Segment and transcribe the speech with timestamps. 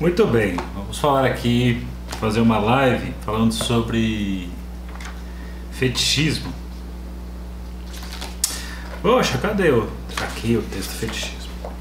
[0.00, 1.86] Muito bem, vamos falar aqui,
[2.18, 4.48] fazer uma live falando sobre
[5.72, 6.50] fetichismo.
[9.02, 9.90] Poxa, cadê o.
[10.16, 11.52] Aqui o texto fetichismo.
[11.60, 11.72] Vou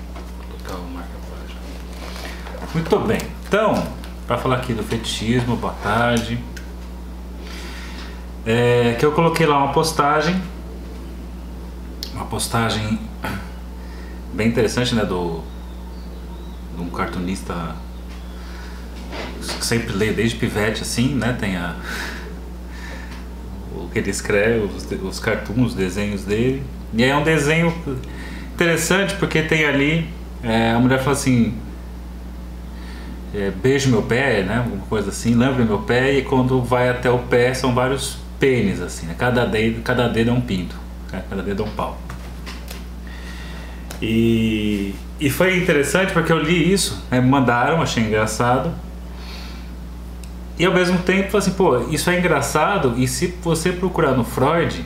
[0.49, 1.61] colocar o marca-página.
[2.73, 3.87] Muito bem, então,
[4.27, 6.43] para falar aqui do fetichismo, boa tarde.
[8.45, 10.43] É, que eu coloquei lá uma postagem.
[12.13, 12.99] Uma postagem
[14.33, 15.05] bem interessante, né?
[15.05, 15.41] Do.
[16.75, 17.77] De um cartunista
[19.41, 21.35] sempre leio desde pivete assim, né?
[21.39, 21.75] Tem a
[23.73, 26.63] o que ele escreve, os, os cartoons, os desenhos dele.
[26.93, 27.73] E é um desenho
[28.53, 30.07] interessante porque tem ali
[30.44, 31.53] é, a mulher fala assim
[33.33, 34.57] é, beijo meu pé, né?
[34.57, 38.81] Alguma coisa assim, lembra meu pé e quando vai até o pé são vários pênis
[38.81, 39.16] assim, né?
[39.17, 40.75] Cada dedo, cada dedo é um pinto,
[41.11, 41.23] né?
[41.30, 41.97] cada dedo é um pau.
[44.02, 47.19] E, e foi interessante porque eu li isso, né?
[47.19, 48.73] mandaram, achei engraçado.
[50.59, 52.94] E ao mesmo tempo, assim, pô, isso é engraçado.
[52.97, 54.86] E se você procurar no Freud,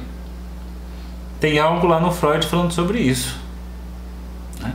[1.40, 3.40] tem algo lá no Freud falando sobre isso.
[4.62, 4.72] Né?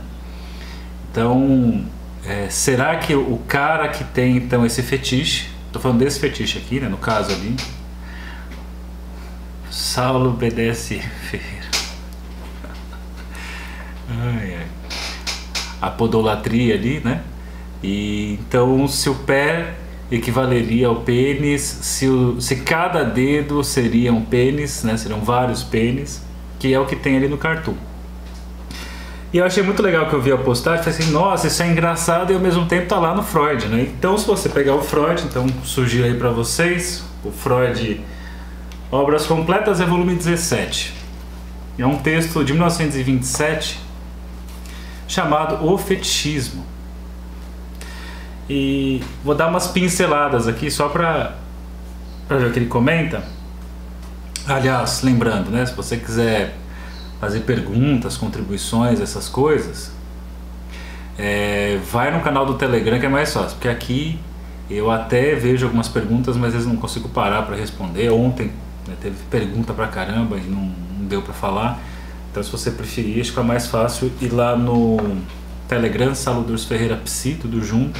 [1.09, 1.85] Então,
[2.25, 6.81] é, será que o cara que tem então esse fetiche, tô falando desse fetiche aqui,
[6.81, 7.55] né, no caso ali,
[9.71, 11.69] Saulo BDS Ferreira.
[14.11, 14.67] Ai, ai.
[15.79, 17.21] A podolatria ali, né?
[17.81, 19.75] E então, se o pé
[20.11, 24.97] equivaleria ao pênis se, o, se cada dedo seria um pênis, né?
[24.97, 26.23] Seriam vários pênis,
[26.57, 27.75] que é o que tem ali no cartoon.
[29.31, 31.67] E eu achei muito legal que eu vi a postagem, falei assim, nossa, isso é
[31.67, 33.81] engraçado e ao mesmo tempo tá lá no Freud, né?
[33.83, 38.01] Então, se você pegar o Freud, então surgiu aí para vocês, o Freud
[38.91, 40.95] Obras Completas é volume 17.
[41.77, 43.79] É um texto de 1927
[45.07, 46.65] chamado O Fetichismo.
[48.49, 51.35] E vou dar umas pinceladas aqui só para
[52.27, 53.23] ver o que ele comenta.
[54.47, 56.55] Aliás, lembrando, né, se você quiser
[57.21, 59.91] fazer perguntas, contribuições, essas coisas,
[61.15, 64.19] é, vai no canal do Telegram que é mais fácil, porque aqui
[64.67, 68.09] eu até vejo algumas perguntas, mas às vezes não consigo parar para responder.
[68.09, 68.51] Ontem
[68.87, 71.79] né, teve pergunta pra caramba e não, não deu para falar.
[72.31, 74.97] Então, se você preferir, que é mais fácil ir lá no
[75.67, 77.99] Telegram, Saludores Ferreira Psi, tudo junto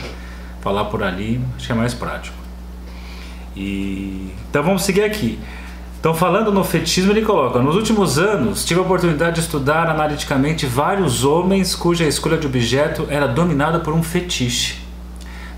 [0.61, 2.37] falar por ali, acho que é mais prático.
[3.55, 5.39] E então vamos seguir aqui.
[5.99, 10.65] Então, falando no fetichismo, ele coloca: Nos últimos anos, tive a oportunidade de estudar analiticamente
[10.65, 14.79] vários homens cuja escolha de objeto era dominada por um fetiche.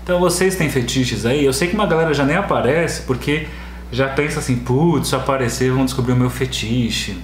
[0.02, 1.44] Então, vocês têm fetiches aí?
[1.44, 3.46] Eu sei que uma galera já nem aparece porque
[3.92, 7.16] já pensa assim: putz, se aparecer, vão descobrir o meu fetiche.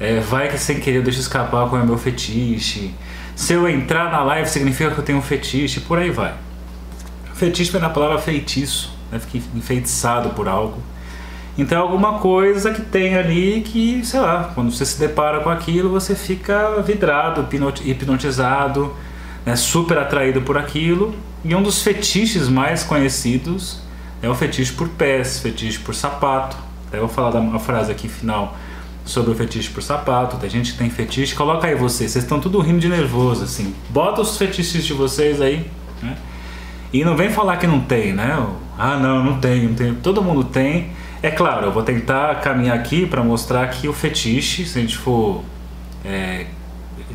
[0.00, 2.92] É, vai que sem querer deixa escapar qual é o meu fetiche.
[3.36, 6.34] Se eu entrar na live, significa que eu tenho um fetiche, por aí vai.
[7.38, 9.18] Fetiche vem na palavra feitiço, né?
[9.20, 10.82] Fica enfeitiçado por algo.
[11.56, 15.48] Então é alguma coisa que tem ali que, sei lá, quando você se depara com
[15.48, 17.46] aquilo, você fica vidrado,
[17.84, 18.92] hipnotizado,
[19.46, 19.54] né?
[19.54, 21.14] super atraído por aquilo.
[21.44, 23.82] E um dos fetiches mais conhecidos
[24.20, 26.56] é o fetiche por pés, fetiche por sapato.
[26.88, 28.56] Até vou falar da frase aqui final
[29.04, 30.36] sobre o fetiche por sapato.
[30.38, 31.36] Tem gente que tem fetiche.
[31.36, 33.72] Coloca aí vocês, vocês estão tudo rindo de nervoso assim.
[33.90, 35.70] Bota os fetiches de vocês aí,
[36.02, 36.16] né?
[36.92, 38.46] E não vem falar que não tem, né?
[38.78, 39.94] Ah, não, não tem, não tem.
[39.94, 40.90] Todo mundo tem.
[41.22, 44.96] É claro, eu vou tentar caminhar aqui para mostrar que o fetiche, se a gente
[44.96, 45.42] for
[46.04, 46.46] é,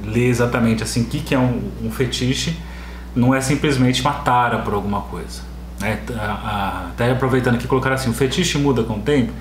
[0.04, 2.58] ler exatamente assim o que, que é um, um, fetiche,
[3.16, 5.42] não é simplesmente uma tara por alguma coisa.
[5.80, 6.00] Né?
[6.90, 9.32] Até aproveitando aqui, colocar assim: o fetiche muda com o tempo.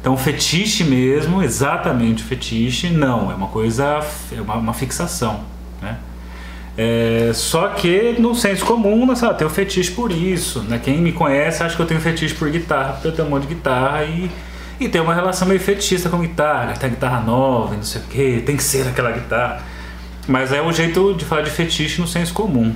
[0.00, 4.00] Então, fetiche mesmo, exatamente o fetiche, não, é uma coisa,
[4.32, 5.40] é uma, uma fixação.
[6.76, 7.28] Né?
[7.28, 10.60] É, só que no senso comum, né, sabe, tem um fetiche por isso.
[10.60, 10.80] Né?
[10.82, 13.46] Quem me conhece acha que eu tenho fetiche por guitarra, porque eu tenho um monte
[13.46, 14.30] de guitarra e,
[14.80, 16.74] e tem uma relação meio fetichista com guitarra.
[16.74, 19.62] Tem guitarra nova, não sei o que, tem que ser aquela guitarra.
[20.26, 22.74] Mas é um jeito de falar de fetiche no senso comum.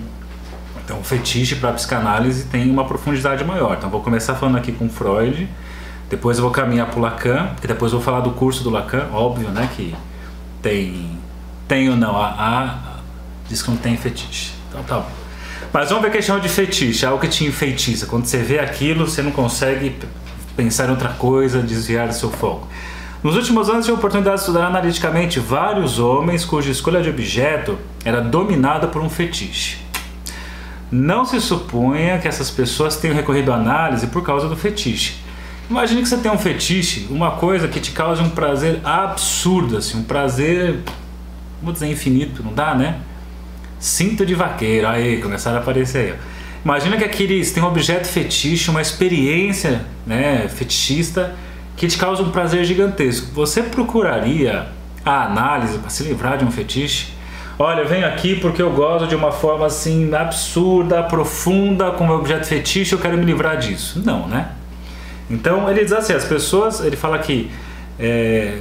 [0.84, 3.76] Então, fetiche para psicanálise tem uma profundidade maior.
[3.76, 5.49] Então, vou começar falando aqui com Freud,
[6.08, 8.70] depois eu vou caminhar para o Lacan, que depois eu vou falar do curso do
[8.70, 9.96] Lacan, óbvio, né, que
[10.62, 11.19] tem,
[11.66, 12.95] tem ou não a, a
[13.48, 14.52] diz que não tem fetiche.
[14.69, 15.10] Então tá bom.
[15.72, 18.06] Mas vamos ver a questão de fetiche, algo que te enfeitiça.
[18.06, 19.94] Quando você vê aquilo, você não consegue
[20.56, 22.66] pensar em outra coisa, desviar do seu foco.
[23.22, 27.78] Nos últimos anos, tive a oportunidade de estudar analiticamente vários homens cuja escolha de objeto
[28.04, 29.78] era dominada por um fetiche.
[30.90, 35.16] Não se suponha que essas pessoas tenham recorrido à análise por causa do fetiche.
[35.69, 39.99] Imagine que você tem um fetiche, uma coisa que te cause um prazer absurdo, assim,
[39.99, 40.78] um prazer,
[41.60, 43.00] vamos dizer, infinito, não dá, né?
[43.78, 46.14] Cinto de vaqueiro, aí começaram a aparecer aí.
[46.64, 51.34] Imagina que aqueles tem um objeto fetiche, uma experiência né, fetichista
[51.76, 53.31] que te causa um prazer gigantesco.
[53.32, 54.67] Você procuraria
[55.05, 57.12] a análise para se livrar de um fetiche?
[57.58, 62.17] Olha, eu venho aqui porque eu gosto de uma forma assim absurda, profunda com meu
[62.17, 64.02] objeto fetiche, eu quero me livrar disso.
[64.05, 64.49] Não, né?
[65.31, 67.50] Então ele diz assim, as pessoas, ele fala que
[67.99, 68.58] é,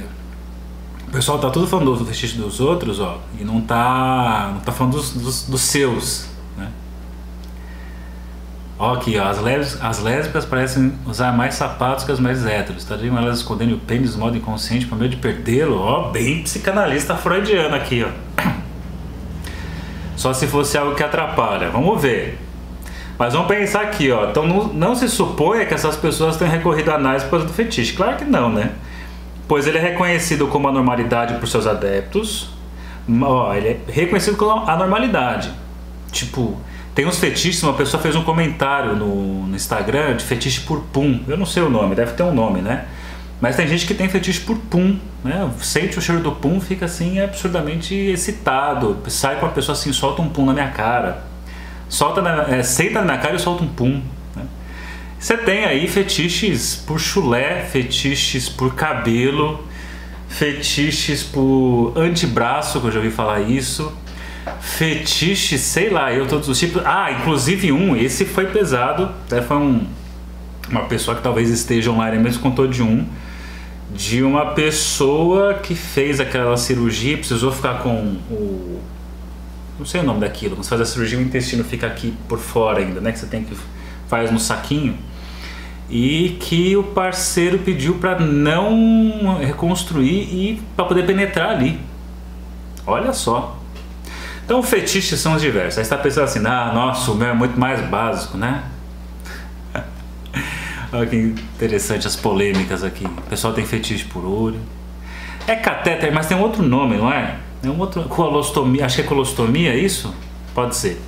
[1.16, 4.92] pessoal tá tudo falando do fetiche dos outros, ó, e não tá, não tá falando
[4.92, 6.28] dos, dos, dos seus,
[6.58, 6.68] né?
[8.78, 12.82] Ó aqui, ó, as, lésbicas, as lésbicas parecem usar mais sapatos que as mais héteros.
[12.82, 15.78] Estariam elas escondendo o pênis de modo inconsciente por medo de perdê-lo?
[15.78, 18.42] Ó, bem psicanalista freudiano aqui, ó.
[20.16, 21.70] Só se fosse algo que atrapalha.
[21.70, 22.38] Vamos ver.
[23.18, 24.28] Mas vamos pensar aqui, ó.
[24.28, 27.54] Então não, não se suponha que essas pessoas tenham recorrido à análise por causa do
[27.54, 27.94] fetiche.
[27.94, 28.72] Claro que não, né?
[29.48, 32.50] Pois ele é reconhecido como a normalidade por seus adeptos.
[33.22, 35.50] Ó, ele é reconhecido como a normalidade.
[36.10, 36.58] Tipo,
[36.94, 41.20] tem uns fetiches, uma pessoa fez um comentário no, no Instagram de fetiche por pum.
[41.28, 42.86] Eu não sei o nome, deve ter um nome, né?
[43.40, 45.48] Mas tem gente que tem fetiche por pum, né?
[45.60, 48.98] Sente o cheiro do pum, fica assim absurdamente excitado.
[49.08, 51.22] Sai com a pessoa assim, solta um pum na minha cara.
[51.88, 54.00] Solta na, é, senta na minha cara e solta um pum.
[55.18, 59.66] Você tem aí fetiches por chulé, fetiches por cabelo,
[60.28, 63.92] fetiches por antebraço, que eu já ouvi falar isso.
[64.60, 66.82] Fetiches, sei lá, eu todos os tipos.
[66.84, 69.86] Ah, inclusive um, esse foi pesado, até foi um,
[70.70, 73.06] uma pessoa que talvez esteja online mesmo contou de um
[73.96, 78.80] de uma pessoa que fez aquela cirurgia, precisou ficar com o.
[79.78, 82.80] Não sei o nome daquilo, mas faz a cirurgia, o intestino fica aqui por fora
[82.80, 83.12] ainda, né?
[83.12, 83.56] Que você tem que.
[84.08, 84.96] Faz no saquinho.
[85.88, 91.78] E que o parceiro pediu para não reconstruir e para poder penetrar ali.
[92.86, 93.56] Olha só.
[94.44, 95.78] Então, fetiches são os diversos.
[95.78, 98.62] Aí está pensando assim, ah, nossa, o meu é muito mais básico, né?
[100.92, 103.04] Olha que interessante as polêmicas aqui.
[103.04, 104.60] O pessoal tem fetiche por olho.
[105.48, 107.36] É catéter, mas tem um outro nome, não é?
[107.62, 108.04] É um outro.
[108.04, 108.86] Colostomia.
[108.86, 110.14] Acho que é colostomia, é isso?
[110.54, 111.00] Pode ser.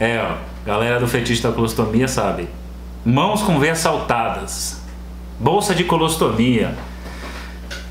[0.00, 0.47] É, ó.
[0.68, 2.46] Galera do fetiche da colostomia sabe.
[3.02, 4.82] Mãos com veias saltadas.
[5.40, 6.74] Bolsa de colostomia.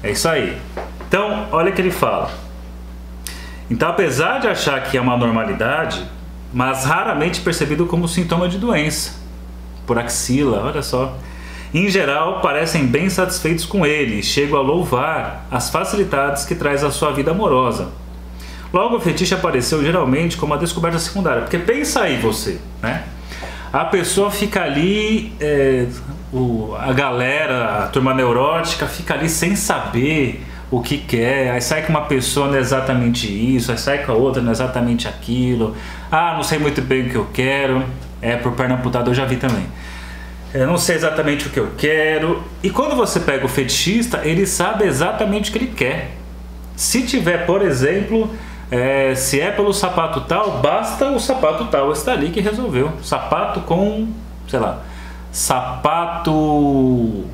[0.03, 0.55] É isso aí.
[1.07, 2.29] Então, olha o que ele fala.
[3.67, 6.05] Então, apesar de achar que é uma normalidade,
[6.53, 9.15] mas raramente percebido como sintoma de doença
[9.87, 11.17] por axila, olha só.
[11.73, 16.83] Em geral, parecem bem satisfeitos com ele e chegam a louvar as facilidades que traz
[16.83, 17.87] a sua vida amorosa.
[18.73, 23.03] Logo, o fetiche apareceu geralmente como uma descoberta secundária, porque pensa aí você, né?
[23.71, 25.85] A pessoa fica ali, é,
[26.33, 31.83] o, a galera, a turma neurótica fica ali sem saber o que quer, aí sai
[31.83, 35.07] com uma pessoa não é exatamente isso, aí sai com a outra não é exatamente
[35.07, 35.75] aquilo,
[36.11, 37.83] ah, não sei muito bem o que eu quero,
[38.21, 39.65] é, por perna amputada eu já vi também.
[40.53, 42.41] Eu não sei exatamente o que eu quero.
[42.63, 46.11] E quando você pega o fetichista, ele sabe exatamente o que ele quer.
[46.75, 48.33] Se tiver, por exemplo,
[48.69, 52.91] é, se é pelo sapato tal, basta o sapato tal estar ali que resolveu.
[53.01, 54.09] Sapato com,
[54.47, 54.81] sei lá,
[55.31, 57.25] sapato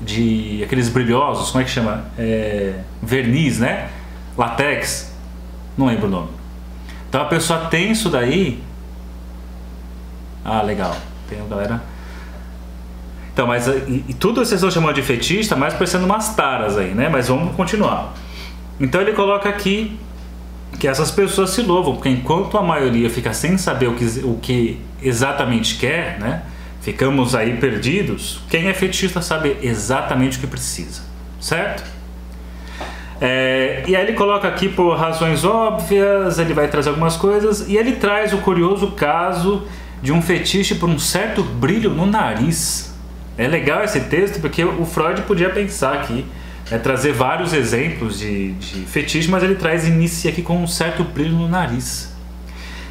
[0.00, 2.04] de aqueles brilhosos, como é que chama?
[2.18, 3.88] É, verniz, né?
[4.36, 5.14] Latex,
[5.76, 6.28] não lembro o nome.
[7.08, 8.62] Então a pessoa tem isso daí,
[10.48, 10.96] ah, legal.
[11.28, 11.82] Tem a galera.
[13.32, 16.94] Então, mas e, e tudo vocês estão chamando de fetiche, mais parecendo umas taras aí,
[16.94, 17.08] né?
[17.08, 18.14] Mas vamos continuar.
[18.78, 19.98] Então ele coloca aqui
[20.78, 24.38] que essas pessoas se louvam, porque enquanto a maioria fica sem saber o que, o
[24.40, 26.42] que exatamente quer, né?
[26.80, 28.40] Ficamos aí perdidos.
[28.48, 31.02] Quem é fetichista sabe exatamente o que precisa,
[31.40, 31.82] certo?
[33.20, 37.76] É, e aí ele coloca aqui por razões óbvias, ele vai trazer algumas coisas e
[37.76, 39.66] ele traz o curioso caso
[40.02, 42.94] de um fetiche por um certo brilho no nariz.
[43.38, 46.24] É legal esse texto porque o Freud podia pensar aqui,
[46.70, 51.04] é, trazer vários exemplos de, de fetiche, mas ele traz inicia aqui com um certo
[51.04, 52.14] brilho no nariz.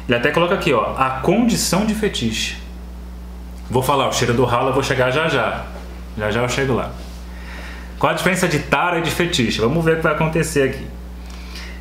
[0.08, 2.56] Ele até coloca aqui, ó, a condição de fetiche.
[3.68, 5.66] Vou falar, o cheiro do ralo eu vou chegar já já.
[6.16, 6.92] Já já eu chego lá.
[7.98, 9.60] Qual a diferença de tara e de fetiche?
[9.60, 10.86] Vamos ver o que vai acontecer aqui.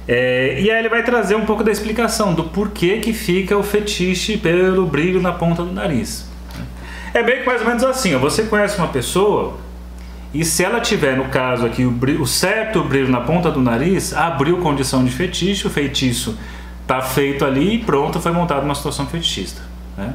[0.08, 3.64] É, e aí ele vai trazer um pouco da explicação do porquê que fica o
[3.64, 6.30] fetiche pelo brilho na ponta do nariz.
[7.14, 9.58] É bem que mais ou menos assim, ó, você conhece uma pessoa
[10.40, 13.62] e se ela tiver, no caso aqui, o, brilho, o certo brilho na ponta do
[13.62, 16.38] nariz, abriu condição de fetiche, o feitiço
[16.82, 19.62] está feito ali e pronto, foi montado uma situação fetichista.
[19.98, 20.14] Né?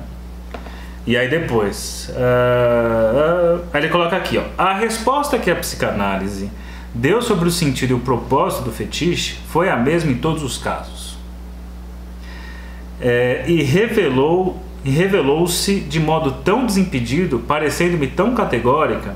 [1.07, 6.50] E aí depois, uh, uh, aí ele coloca aqui, ó, a resposta que a psicanálise
[6.95, 10.59] deu sobre o sentido e o propósito do fetiche foi a mesma em todos os
[10.59, 11.17] casos.
[13.00, 19.15] é, e revelou e revelou-se de modo tão desimpedido, parecendo-me tão categórica,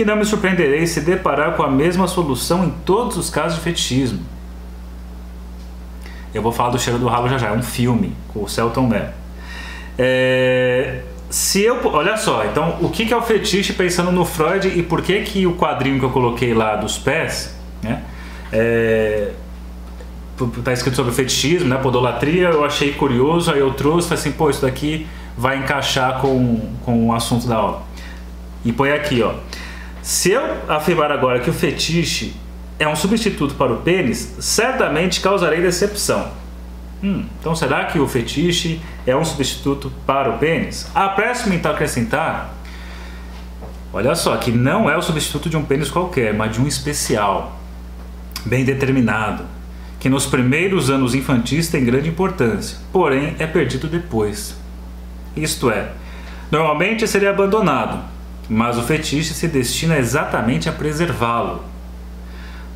[0.00, 3.64] que não me surpreenderei se deparar com a mesma solução em todos os casos de
[3.64, 4.20] fetichismo.
[6.32, 8.86] Eu vou falar do Cheiro do Rabo já já, é um filme com o Celton
[8.86, 9.10] Mello.
[9.98, 14.82] É, se eu, olha só, então o que é o fetiche pensando no Freud e
[14.82, 18.02] por que que o quadrinho que eu coloquei lá dos pés, né?
[18.50, 19.32] É,
[20.64, 24.48] tá escrito sobre fetichismo, né, podolatria, eu achei curioso, aí eu trouxe, falei assim, pô,
[24.48, 27.82] isso daqui vai encaixar com, com o assunto da aula.
[28.64, 29.34] E põe aqui, ó.
[30.10, 32.34] Se eu afirmar agora que o fetiche
[32.80, 36.32] é um substituto para o pênis, certamente causarei decepção.
[37.00, 40.90] Hum, então será que o fetiche é um substituto para o pênis?
[40.96, 42.52] Apresse-me então acrescentar,
[43.92, 47.60] olha só, que não é o substituto de um pênis qualquer, mas de um especial,
[48.44, 49.44] bem determinado,
[50.00, 54.56] que nos primeiros anos infantis tem grande importância, porém é perdido depois.
[55.36, 55.92] Isto é,
[56.50, 58.09] normalmente seria abandonado,
[58.50, 61.62] mas o fetiche se destina exatamente a preservá-lo.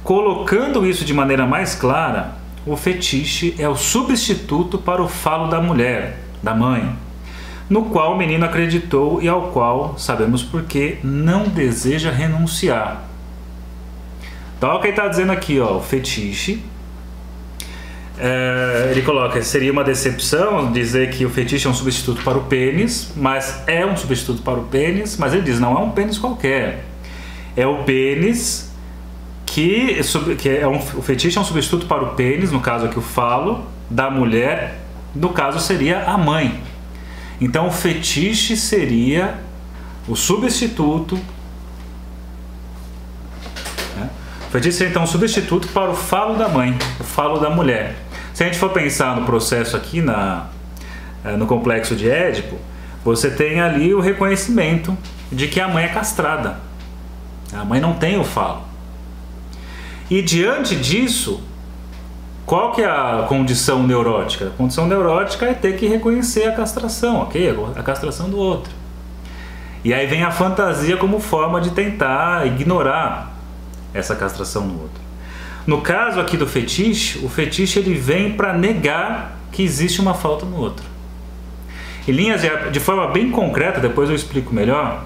[0.05, 5.61] Colocando isso de maneira mais clara, o fetiche é o substituto para o falo da
[5.61, 6.95] mulher, da mãe,
[7.69, 13.03] no qual o menino acreditou e ao qual, sabemos por que, não deseja renunciar.
[14.57, 16.63] Então, o que ele está dizendo aqui, ó, o fetiche
[18.19, 22.43] é, ele coloca, seria uma decepção dizer que o fetiche é um substituto para o
[22.43, 26.19] pênis, mas é um substituto para o pênis, mas ele diz, não é um pênis
[26.19, 26.85] qualquer.
[27.57, 28.73] É o pênis
[29.47, 30.01] que,
[30.39, 33.03] que é um, o fetiche é um substituto para o pênis, no caso aqui o
[33.03, 34.81] falo, da mulher,
[35.15, 36.63] no caso seria a mãe.
[37.41, 39.39] Então o fetiche seria
[40.07, 41.19] o substituto
[44.55, 47.97] Fetiche seria então um substituto para o falo da mãe, o falo da mulher.
[48.35, 50.49] Se a gente for pensar no processo aqui na,
[51.25, 52.59] eh, no complexo de Édipo,
[53.05, 54.99] você tem ali o reconhecimento
[55.31, 56.59] de que a mãe é castrada.
[57.53, 58.63] A mãe não tem o falo.
[60.11, 61.41] E diante disso,
[62.45, 64.49] qual que é a condição neurótica?
[64.49, 67.57] A condição neurótica é ter que reconhecer a castração, ok?
[67.77, 68.73] A castração do outro.
[69.85, 73.33] E aí vem a fantasia como forma de tentar ignorar
[73.93, 75.04] essa castração no outro.
[75.67, 80.45] No caso aqui do fetiche, o fetiche ele vem para negar que existe uma falta
[80.45, 80.85] no outro.
[82.07, 85.05] Em linhas de, forma bem concreta, depois eu explico melhor,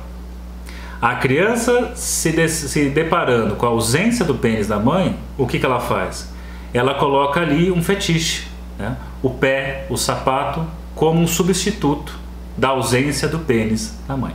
[1.00, 5.61] a criança se, de, se deparando com a ausência do pênis da mãe, o que,
[5.61, 6.33] que ela faz?
[6.75, 8.97] Ela coloca ali um fetiche, né?
[9.23, 12.19] o pé, o sapato, como um substituto
[12.57, 14.35] da ausência do pênis da mãe.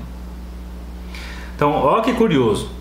[1.53, 2.71] Então, olha que curioso.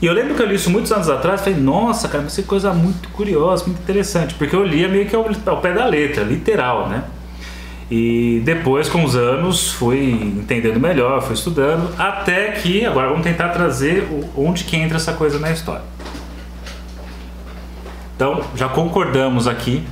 [0.00, 2.42] E eu lembro que eu li isso muitos anos atrás, falei, nossa, cara, mas que
[2.42, 6.24] coisa muito curiosa, muito interessante, porque eu lia meio que ao, ao pé da letra,
[6.24, 7.04] literal, né?
[7.90, 13.48] E depois, com os anos, fui entendendo melhor, fui estudando, até que agora vamos tentar
[13.48, 15.82] trazer onde que entra essa coisa na história.
[18.14, 19.82] Então, já concordamos aqui,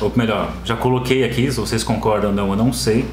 [0.00, 3.04] ou melhor, já coloquei aqui, se vocês concordam ou não, eu não sei,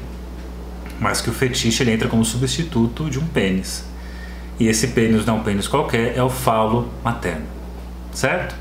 [0.98, 3.84] mas que o fetiche ele entra como substituto de um pênis.
[4.58, 7.46] E esse pênis não é um pênis qualquer, é o falo materno.
[8.12, 8.54] Certo?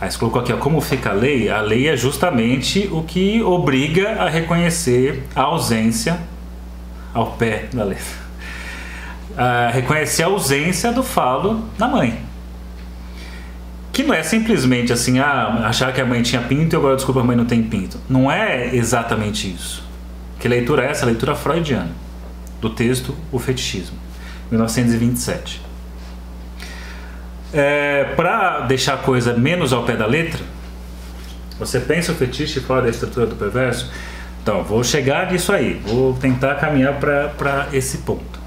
[0.00, 1.48] Aí você colocou aqui, ó, como fica a lei?
[1.48, 6.18] A lei é justamente o que obriga a reconhecer a ausência
[7.14, 8.22] ao pé da letra.
[9.36, 12.18] A reconhecer a ausência do falo da mãe.
[13.92, 17.20] Que não é simplesmente assim, ah, achar que a mãe tinha pinto e agora desculpa
[17.20, 18.00] a mãe não tem pinto.
[18.08, 19.84] Não é exatamente isso.
[20.40, 21.06] Que leitura é essa?
[21.06, 21.92] leitura freudiana
[22.60, 23.96] do texto O Fetichismo.
[24.52, 25.60] 1927.
[27.52, 30.44] É, Para deixar a coisa menos ao pé da letra,
[31.58, 33.90] você pensa o fetiche fora da estrutura do perverso?
[34.42, 38.40] Então, vou chegar nisso aí, vou tentar caminhar para esse ponto.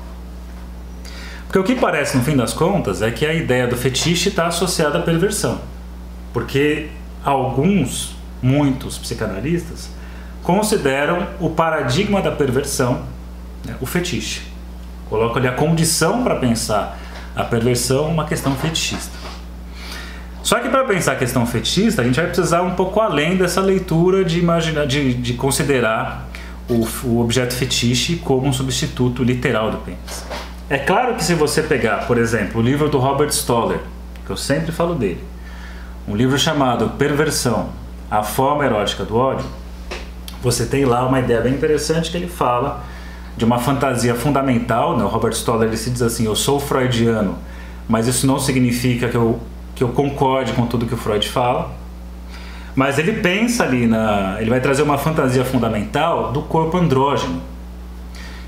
[1.47, 4.47] Porque o que parece, no fim das contas, é que a ideia do fetiche está
[4.47, 5.62] associada à perversão.
[6.33, 6.89] Porque
[7.24, 9.89] alguns, muitos psicanalistas,
[10.43, 13.05] consideram o paradigma da perversão
[13.63, 14.54] né, o fetiche.
[15.09, 17.00] Coloca ali a condição para pensar
[17.35, 19.12] a perversão uma questão fetichista.
[20.41, 23.62] Só que para pensar a questão fetichista, a gente vai precisar um pouco além dessa
[23.62, 26.27] leitura de, imaginar, de, de considerar
[26.69, 30.24] o, o objeto fetiche como um substituto literal do pênis.
[30.69, 33.79] É claro que se você pegar, por exemplo, o livro do Robert Stoller,
[34.25, 35.24] que eu sempre falo dele,
[36.07, 37.69] um livro chamado Perversão,
[38.09, 39.45] a forma erótica do ódio,
[40.41, 42.83] você tem lá uma ideia bem interessante que ele fala
[43.38, 44.98] de uma fantasia fundamental.
[44.98, 45.04] Né?
[45.04, 47.38] O Robert Stoller ele se diz assim: eu sou freudiano,
[47.88, 49.39] mas isso não significa que eu,
[49.74, 51.72] que eu concorde com tudo que o Freud fala.
[52.75, 54.38] Mas ele pensa ali na.
[54.39, 57.42] Ele vai trazer uma fantasia fundamental do corpo andrógeno.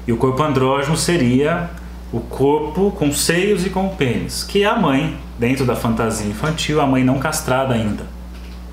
[0.06, 1.70] E o corpo andrógeno seria
[2.12, 6.79] o corpo com seios e com pênis, que é a mãe, dentro da fantasia infantil,
[6.79, 8.06] a mãe não castrada ainda.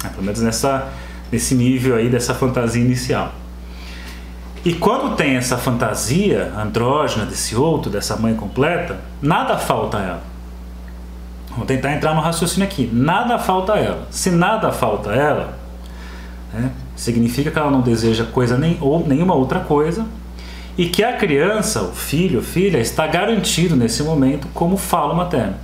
[0.04, 0.92] É, pelo menos nessa,
[1.32, 3.32] nesse nível aí dessa fantasia inicial.
[4.64, 10.22] E quando tem essa fantasia andrógena desse outro, dessa mãe completa, nada falta a ela.
[11.50, 12.88] Vamos tentar entrar no raciocínio aqui.
[12.92, 14.06] Nada falta a ela.
[14.10, 15.58] Se nada falta a ela,
[16.52, 20.06] né, significa que ela não deseja coisa nem, ou nenhuma outra coisa
[20.76, 25.54] e que a criança, o filho, filha, está garantido nesse momento como falo materno.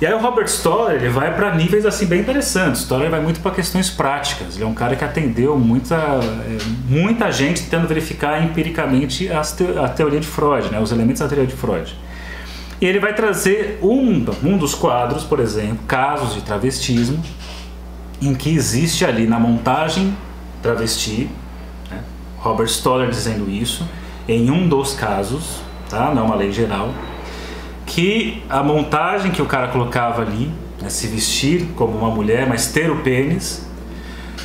[0.00, 2.82] E aí o Robert Stoller ele vai para níveis assim bem interessantes.
[2.82, 4.54] Stoller vai muito para questões práticas.
[4.54, 10.20] Ele é um cara que atendeu muita, é, muita gente tentando verificar empiricamente a teoria
[10.20, 11.96] de Freud, né, os elementos da teoria de Freud.
[12.80, 17.20] E ele vai trazer um, um dos quadros, por exemplo, casos de travestismo,
[18.22, 20.16] em que existe ali na montagem
[20.62, 21.28] travesti,
[21.90, 22.02] né,
[22.38, 23.84] Robert Stoller dizendo isso,
[24.28, 26.14] em um dos casos, tá?
[26.14, 26.90] não é uma lei geral,
[27.88, 32.70] que a montagem que o cara colocava ali, né, se vestir como uma mulher, mas
[32.70, 33.66] ter o pênis,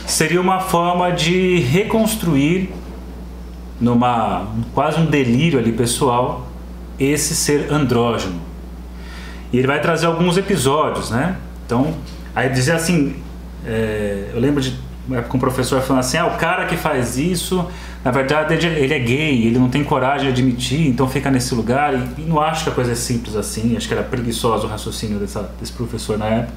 [0.08, 2.74] seria uma forma de reconstruir
[3.80, 6.48] numa quase um delírio ali pessoal
[6.98, 8.40] esse ser andrógeno.
[9.52, 11.36] E ele vai trazer alguns episódios, né?
[11.66, 11.94] Então,
[12.34, 13.18] aí dizer assim,
[13.66, 14.76] é, eu lembro de
[15.28, 17.68] com um professor falando assim, ah, o cara que faz isso
[18.03, 21.93] na verdade, ele é gay, ele não tem coragem de admitir, então fica nesse lugar.
[21.93, 23.77] E, e não acho que a coisa é simples assim.
[23.77, 26.53] Acho que era preguiçoso o raciocínio dessa, desse professor na época.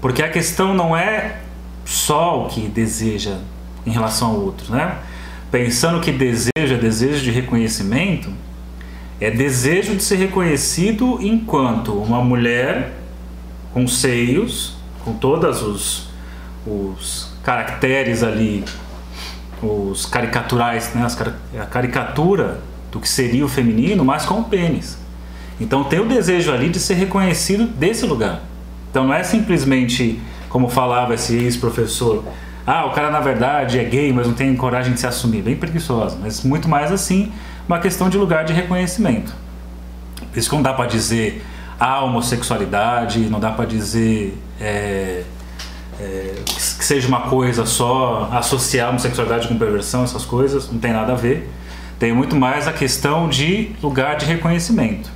[0.00, 1.40] Porque a questão não é
[1.84, 3.38] só o que deseja
[3.84, 4.98] em relação ao outro, né?
[5.50, 8.30] Pensando que deseja, desejo de reconhecimento,
[9.20, 12.92] é desejo de ser reconhecido enquanto uma mulher
[13.72, 16.08] com seios, com todos os,
[16.66, 18.64] os caracteres ali
[19.64, 24.98] os caricaturais, né, as, a caricatura do que seria o feminino, mas com o pênis.
[25.60, 28.42] Então tem o desejo ali de ser reconhecido desse lugar.
[28.90, 32.22] Então não é simplesmente como falava esse ex-professor,
[32.64, 35.42] ah, o cara na verdade é gay, mas não tem coragem de se assumir.
[35.42, 37.32] Bem preguiçoso, mas muito mais assim,
[37.68, 39.34] uma questão de lugar de reconhecimento.
[40.30, 41.44] Por isso que não dá para dizer
[41.78, 45.24] a homossexualidade, não dá para dizer é,
[46.04, 51.12] é, que seja uma coisa só, associar homossexualidade com perversão, essas coisas, não tem nada
[51.12, 51.50] a ver.
[51.98, 55.10] Tem muito mais a questão de lugar de reconhecimento.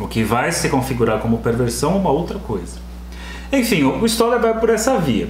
[0.00, 2.78] O que vai se configurar como perversão é uma outra coisa.
[3.52, 5.28] Enfim, o Stoller vai por essa via.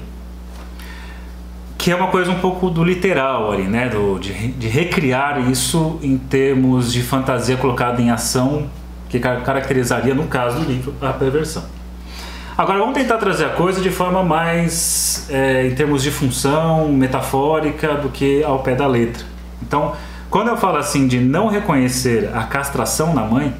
[1.77, 3.91] Que é uma coisa um pouco do literal ali, né?
[3.91, 8.71] Do, de, de recriar isso em termos de fantasia colocada em ação,
[9.11, 11.74] que caracterizaria, no caso do livro, a perversão.
[12.57, 17.97] Agora vamos tentar trazer a coisa de forma mais é, em termos de função metafórica
[17.97, 19.25] do que ao pé da letra.
[19.61, 19.97] Então,
[20.31, 23.53] quando eu falo assim de não reconhecer a castração na mãe,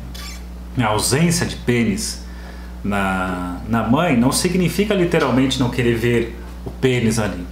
[0.79, 2.25] a ausência de pênis
[2.85, 7.45] na, na mãe, não significa literalmente não querer ver o pênis ali,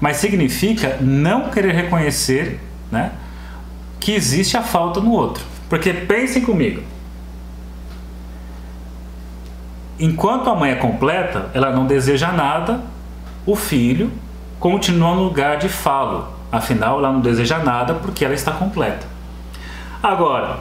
[0.00, 2.58] mas significa não querer reconhecer
[2.90, 3.12] né,
[4.00, 5.44] que existe a falta no outro.
[5.68, 6.82] Porque pensem comigo,
[10.02, 12.80] enquanto a mãe é completa, ela não deseja nada,
[13.46, 14.10] o filho
[14.58, 16.26] continua no lugar de falo.
[16.50, 19.06] Afinal, ela não deseja nada porque ela está completa.
[20.02, 20.58] Agora,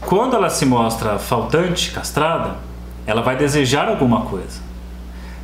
[0.00, 2.56] quando ela se mostra faltante, castrada,
[3.06, 4.60] ela vai desejar alguma coisa.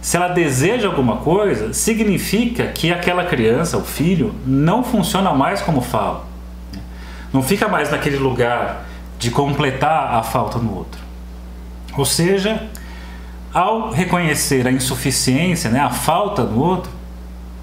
[0.00, 5.80] Se ela deseja alguma coisa, significa que aquela criança, o filho, não funciona mais como
[5.80, 6.24] falo.
[7.32, 8.84] Não fica mais naquele lugar
[9.16, 11.00] de completar a falta no outro.
[11.96, 12.68] Ou seja,
[13.52, 16.90] ao reconhecer a insuficiência, né, a falta do outro,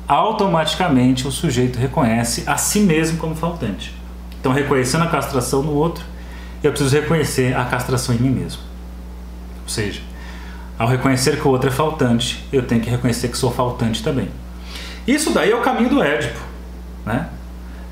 [0.07, 3.95] automaticamente o sujeito reconhece a si mesmo como faltante.
[4.39, 6.03] Então, reconhecendo a castração no outro,
[6.63, 8.61] eu preciso reconhecer a castração em mim mesmo.
[9.63, 10.01] Ou seja,
[10.77, 14.29] ao reconhecer que o outro é faltante, eu tenho que reconhecer que sou faltante também.
[15.07, 16.39] Isso daí é o caminho do Édipo,
[17.05, 17.29] né?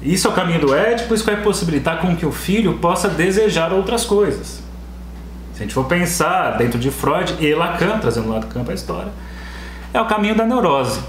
[0.02, 3.74] Isso é o caminho do Édipo, isso vai possibilitar com que o filho possa desejar
[3.74, 4.62] outras coisas.
[5.58, 8.76] Se a gente for pensar dentro de Freud e Lacan, trazendo lá do campo a
[8.76, 9.12] história,
[9.92, 11.00] é o caminho da neurose.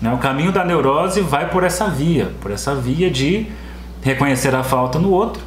[0.00, 0.10] Né?
[0.10, 3.46] O caminho da neurose vai por essa via, por essa via de
[4.00, 5.42] reconhecer a falta no outro,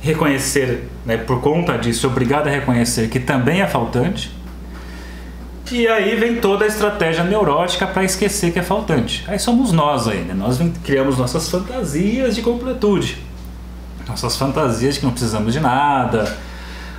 [0.00, 4.34] reconhecer, né, por conta disso, obrigado a reconhecer que também é faltante,
[5.70, 9.22] e aí vem toda a estratégia neurótica para esquecer que é faltante.
[9.28, 10.32] Aí somos nós aí, né?
[10.32, 13.18] Nós criamos nossas fantasias de completude.
[14.08, 16.38] Nossas fantasias de que não precisamos de nada,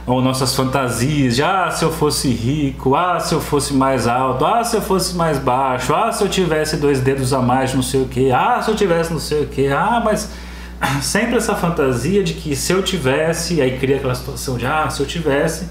[0.08, 4.46] ou nossas fantasias de ah, se eu fosse rico, ah, se eu fosse mais alto,
[4.46, 7.84] ah, se eu fosse mais baixo, ah, se eu tivesse dois dedos a mais, não
[7.84, 10.32] sei o que, ah, se eu tivesse não sei o que, ah, mas
[11.04, 15.02] sempre essa fantasia de que se eu tivesse, aí cria aquela situação de ah, se
[15.02, 15.68] eu tivesse,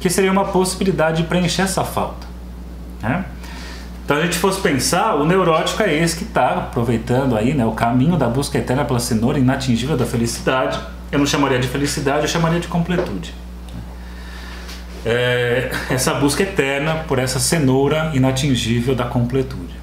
[0.00, 2.26] que seria uma possibilidade de preencher essa falta.
[3.00, 3.24] Né?
[4.04, 7.70] Então, a gente fosse pensar, o neurótico é esse que está aproveitando aí né, o
[7.70, 10.80] caminho da busca eterna pela cenoura inatingível da felicidade.
[11.12, 13.32] Eu não chamaria de felicidade, eu chamaria de completude
[15.04, 19.74] é, essa busca eterna por essa cenoura inatingível da completude.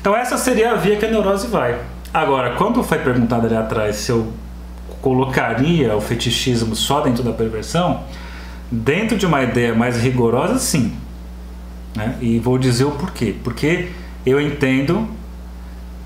[0.00, 1.78] Então essa seria a via que a neurose vai.
[2.12, 4.32] Agora, quando foi perguntado ali atrás se eu
[5.00, 8.04] colocaria o fetichismo só dentro da perversão,
[8.70, 10.94] dentro de uma ideia mais rigorosa, sim.
[11.96, 12.16] Né?
[12.20, 13.34] E vou dizer o porquê.
[13.42, 13.88] Porque
[14.26, 15.08] eu entendo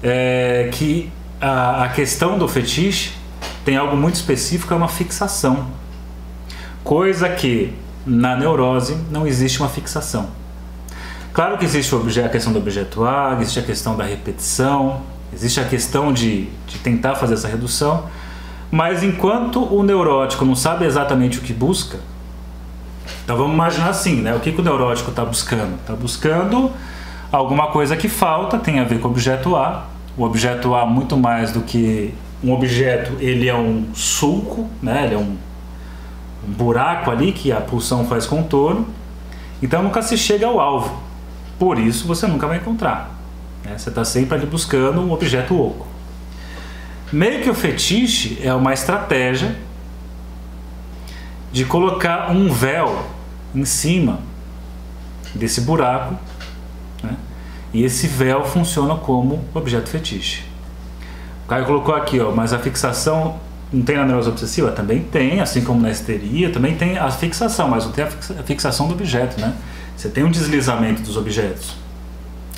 [0.02, 3.12] é, que a, a questão do fetiche
[3.64, 5.66] tem algo muito específico, é uma fixação
[6.88, 7.74] coisa que
[8.06, 10.30] na neurose não existe uma fixação.
[11.34, 15.64] Claro que existe a questão do objeto A, existe a questão da repetição, existe a
[15.66, 18.04] questão de, de tentar fazer essa redução,
[18.70, 21.98] mas enquanto o neurótico não sabe exatamente o que busca,
[23.22, 24.34] então vamos imaginar assim, né?
[24.34, 25.74] O que, que o neurótico está buscando?
[25.74, 26.72] Está buscando
[27.30, 29.88] alguma coisa que falta, tem a ver com o objeto A.
[30.16, 35.04] O objeto A muito mais do que um objeto, ele é um sulco, né?
[35.04, 35.36] Ele é um
[36.48, 38.86] buraco ali que a pulsão faz contorno,
[39.62, 41.02] então nunca se chega ao alvo.
[41.58, 43.10] Por isso você nunca vai encontrar.
[43.64, 43.76] Né?
[43.76, 45.86] Você está sempre ali buscando um objeto oco.
[47.12, 49.56] Meio que o fetiche é uma estratégia
[51.50, 53.04] de colocar um véu
[53.54, 54.20] em cima
[55.34, 56.14] desse buraco,
[57.02, 57.16] né?
[57.72, 60.44] e esse véu funciona como objeto fetiche.
[61.44, 63.40] O Caio colocou aqui, ó, mas a fixação
[63.72, 64.72] não tem na neurose obsessiva?
[64.72, 68.88] Também tem, assim como na histeria, também tem a fixação, mas não tem a fixação
[68.88, 69.54] do objeto, né?
[69.96, 71.74] Você tem um deslizamento dos objetos.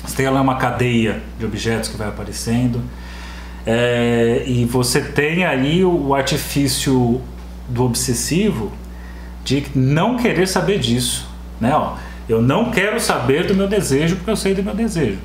[0.05, 2.81] Você tem lá uma cadeia de objetos que vai aparecendo.
[3.65, 7.21] É, e você tem aí o artifício
[7.67, 8.71] do obsessivo
[9.43, 11.27] de não querer saber disso,
[11.59, 11.73] né?
[11.75, 11.95] Ó,
[12.27, 15.19] eu não quero saber do meu desejo porque eu sei do meu desejo.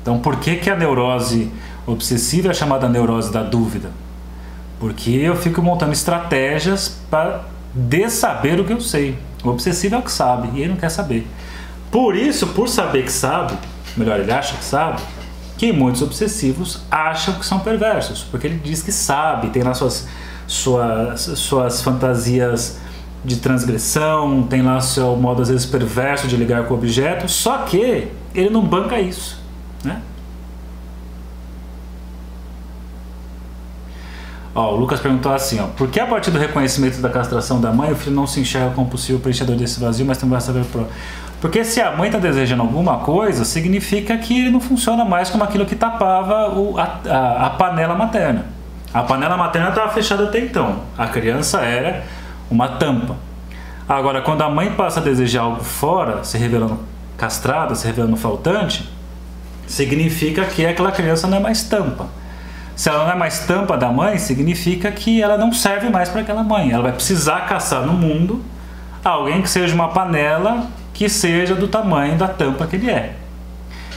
[0.00, 1.50] Então, por que, que a neurose
[1.86, 3.90] obsessiva é chamada neurose da dúvida?
[4.82, 7.44] Porque eu fico montando estratégias para
[8.10, 9.16] saber o que eu sei.
[9.44, 11.24] O obsessivo é o que sabe e ele não quer saber.
[11.88, 13.56] Por isso, por saber que sabe,
[13.96, 15.00] melhor, ele acha que sabe,
[15.56, 20.08] que muitos obsessivos acham que são perversos, porque ele diz que sabe, tem lá suas,
[20.48, 22.80] suas, suas fantasias
[23.24, 27.58] de transgressão, tem lá seu modo às vezes perverso de ligar com o objeto, só
[27.58, 29.40] que ele não banca isso,
[29.84, 30.02] né?
[34.54, 37.72] Ó, o Lucas perguntou assim, ó, por que a partir do reconhecimento da castração da
[37.72, 40.64] mãe o filho não se enxerga como possível preenchedor desse vazio, mas também vai saber
[40.66, 40.86] pro...
[41.40, 45.42] Porque se a mãe está desejando alguma coisa, significa que ele não funciona mais como
[45.42, 48.44] aquilo que tapava o, a, a, a panela materna.
[48.92, 50.80] A panela materna estava fechada até então.
[50.96, 52.04] A criança era
[52.50, 53.16] uma tampa.
[53.88, 56.78] Agora, quando a mãe passa a desejar algo fora, se revelando
[57.16, 58.88] castrada, se revelando faltante,
[59.66, 62.21] significa que aquela criança não é mais tampa
[62.74, 66.22] se ela não é mais tampa da mãe, significa que ela não serve mais para
[66.22, 66.70] aquela mãe.
[66.70, 68.42] Ela vai precisar caçar no mundo
[69.04, 73.16] alguém que seja uma panela que seja do tamanho da tampa que ele é.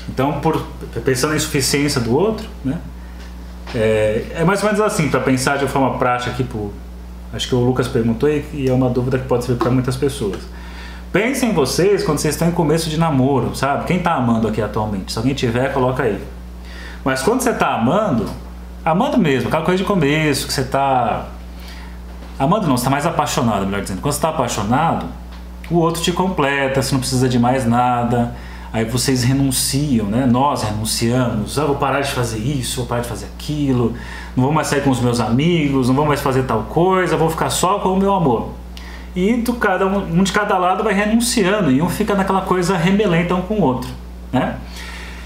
[0.10, 0.66] Então, por,
[1.04, 2.78] pensando na insuficiência do outro, né?
[3.74, 6.72] É, é mais ou menos assim, para pensar de forma prática aqui, por,
[7.34, 10.40] acho que o Lucas perguntou e é uma dúvida que pode servir para muitas pessoas.
[11.12, 13.86] Pensem vocês quando vocês estão em começo de namoro, sabe?
[13.86, 15.12] Quem está amando aqui atualmente?
[15.12, 16.22] Se alguém tiver, coloca aí.
[17.04, 18.30] Mas quando você está amando,
[18.86, 21.26] Amando mesmo, aquela coisa de começo, que você tá.
[22.38, 24.00] Amando não, você tá mais apaixonado, melhor dizendo.
[24.00, 25.08] Quando você tá apaixonado,
[25.72, 28.36] o outro te completa, você não precisa de mais nada.
[28.72, 30.28] Aí vocês renunciam, né?
[30.28, 31.58] Nós renunciamos.
[31.58, 33.96] Ah, vou parar de fazer isso, vou parar de fazer aquilo.
[34.36, 37.32] Não vou mais sair com os meus amigos, não vou mais fazer tal coisa, vou
[37.32, 38.52] ficar só com o meu amor.
[39.16, 42.78] E do cada um, um de cada lado vai renunciando e um fica naquela coisa
[42.78, 43.90] remelenta um com o outro,
[44.32, 44.58] né?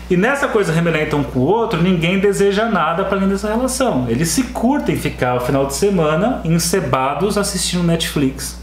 [0.10, 4.08] E nessa coisa remelenta um com o outro, ninguém deseja nada para além dessa relação.
[4.10, 8.60] Eles se curtem ficar o final de semana encebados assistindo Netflix,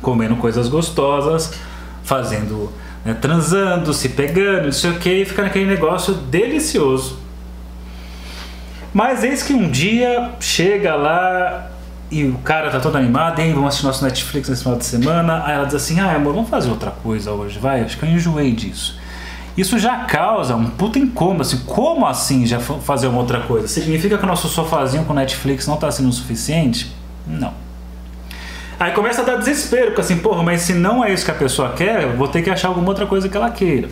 [0.00, 1.52] comendo coisas gostosas,
[2.02, 2.72] fazendo,
[3.04, 7.18] né, transando, se pegando, não sei o que, e fica naquele negócio delicioso.
[8.92, 11.72] Mas eis que um dia chega lá
[12.10, 15.42] e o cara tá todo animado, aí vamos assistir nosso Netflix nesse final de semana.
[15.44, 17.82] Aí ela diz assim: ah, amor, vamos fazer outra coisa hoje, vai?
[17.82, 18.96] Acho que eu enjoei disso.
[19.56, 23.68] Isso já causa um puta incômodo, assim, como assim já fazer uma outra coisa?
[23.68, 26.94] Significa que o nosso sofazinho com Netflix não está sendo o suficiente?
[27.26, 27.52] Não.
[28.78, 31.34] Aí começa a dar desespero, porque assim, porra, mas se não é isso que a
[31.34, 33.88] pessoa quer, vou ter que achar alguma outra coisa que ela queira.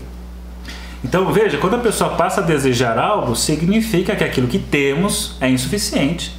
[1.04, 5.48] Então veja, quando a pessoa passa a desejar algo, significa que aquilo que temos é
[5.48, 6.36] insuficiente.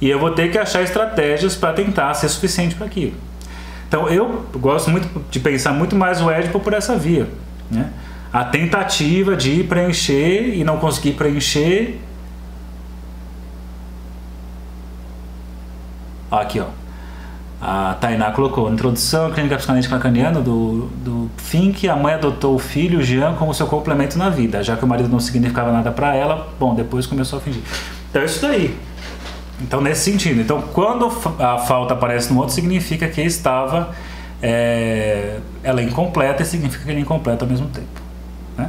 [0.00, 3.14] E eu vou ter que achar estratégias para tentar ser suficiente para aquilo.
[3.88, 7.28] Então eu gosto muito de pensar muito mais o Édipo por essa via.
[7.70, 7.90] Né?
[8.34, 12.00] A tentativa de preencher e não conseguir preencher.
[16.28, 16.66] Aqui, ó.
[17.62, 22.58] A Tainá colocou, introdução à clínica psicanalítica lacaniana do, do Fink, a mãe adotou o
[22.58, 26.16] filho, Jean, como seu complemento na vida, já que o marido não significava nada para
[26.16, 27.62] ela, bom, depois começou a fingir.
[28.10, 28.76] Então é isso daí.
[29.62, 31.06] Então nesse sentido, então quando
[31.38, 33.94] a falta aparece no outro, significa que estava,
[34.42, 38.03] é, ela é incompleta e significa que ele é incompleto ao mesmo tempo.
[38.56, 38.68] Né?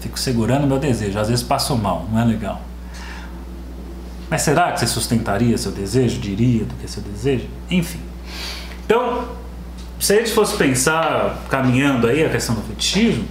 [0.00, 2.60] Fico segurando meu desejo, às vezes passo mal, não é legal.
[4.30, 6.20] Mas será que você sustentaria seu desejo?
[6.20, 7.48] Diria do que seu desejo?
[7.68, 8.00] Enfim.
[8.86, 9.28] Então,
[9.98, 13.24] se a gente fosse pensar, caminhando aí a questão do fetichismo,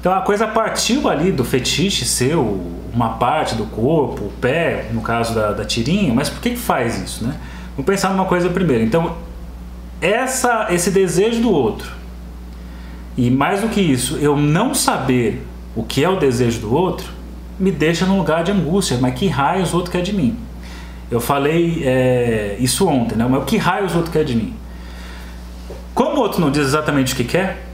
[0.00, 5.00] então a coisa partiu ali do fetiche ser uma parte do corpo, o pé, no
[5.00, 7.36] caso da, da tirinha, mas por que, que faz isso, né?
[7.76, 8.84] Vamos pensar numa coisa primeiro.
[8.84, 9.16] Então,
[10.00, 11.92] essa, esse desejo do outro,
[13.16, 15.46] e mais do que isso, eu não saber
[15.76, 17.10] o que é o desejo do outro,
[17.58, 18.98] me deixa num lugar de angústia.
[19.00, 20.36] Mas que raios o outro quer de mim?
[21.10, 23.26] Eu falei é, isso ontem, né?
[23.28, 24.54] Mas que raios o outro quer de mim?
[25.94, 27.66] Como o outro não diz exatamente o que quer,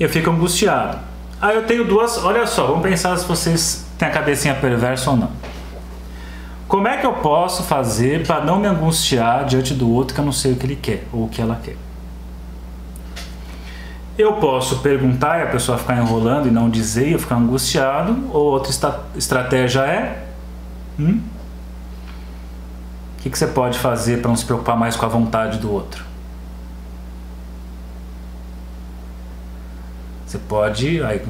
[0.00, 0.98] eu fico angustiado.
[1.40, 2.24] Aí eu tenho duas.
[2.24, 5.30] Olha só, vamos pensar se vocês têm a cabecinha perversa ou não.
[6.66, 10.24] Como é que eu posso fazer para não me angustiar diante do outro que eu
[10.24, 11.76] não sei o que ele quer ou o que ela quer?
[14.18, 18.46] Eu posso perguntar e a pessoa ficar enrolando e não dizer eu ficar angustiado, ou
[18.46, 18.72] outra
[19.14, 20.26] estratégia é:
[20.98, 21.20] hum?
[23.18, 25.70] O que, que você pode fazer para não se preocupar mais com a vontade do
[25.70, 26.04] outro?
[30.26, 31.02] Você pode.
[31.02, 31.22] Aí,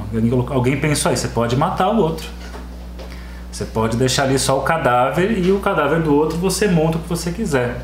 [0.51, 2.29] alguém pensou aí, você pode matar o outro.
[3.51, 7.01] Você pode deixar ali só o cadáver e o cadáver do outro você monta o
[7.01, 7.81] que você quiser.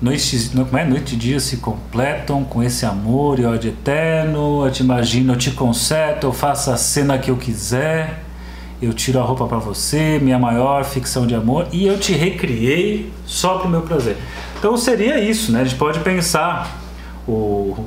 [0.00, 0.84] Noites, como é?
[0.84, 4.64] Noite e dia se completam com esse amor e ódio eterno.
[4.64, 8.22] Eu te imagino, eu te conserto, eu faço a cena que eu quiser.
[8.80, 13.12] Eu tiro a roupa para você, minha maior ficção de amor, e eu te recriei
[13.26, 14.16] só pro meu prazer.
[14.56, 15.62] Então seria isso, né?
[15.62, 16.80] A gente pode pensar
[17.26, 17.84] o,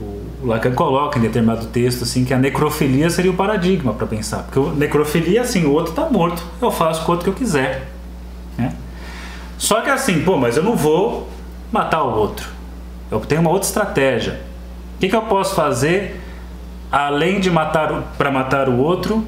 [0.00, 4.42] o Lacan coloca em determinado texto assim que a necrofilia seria o paradigma para pensar,
[4.42, 7.88] porque necrofilia assim, o outro está morto, eu faço com o outro que eu quiser,
[8.58, 8.74] né?
[9.56, 11.35] Só que assim, pô, mas eu não vou
[11.72, 12.48] matar o outro.
[13.10, 14.40] Eu tenho uma outra estratégia.
[14.96, 16.20] O que, que eu posso fazer
[16.90, 19.26] além de matar para matar o outro,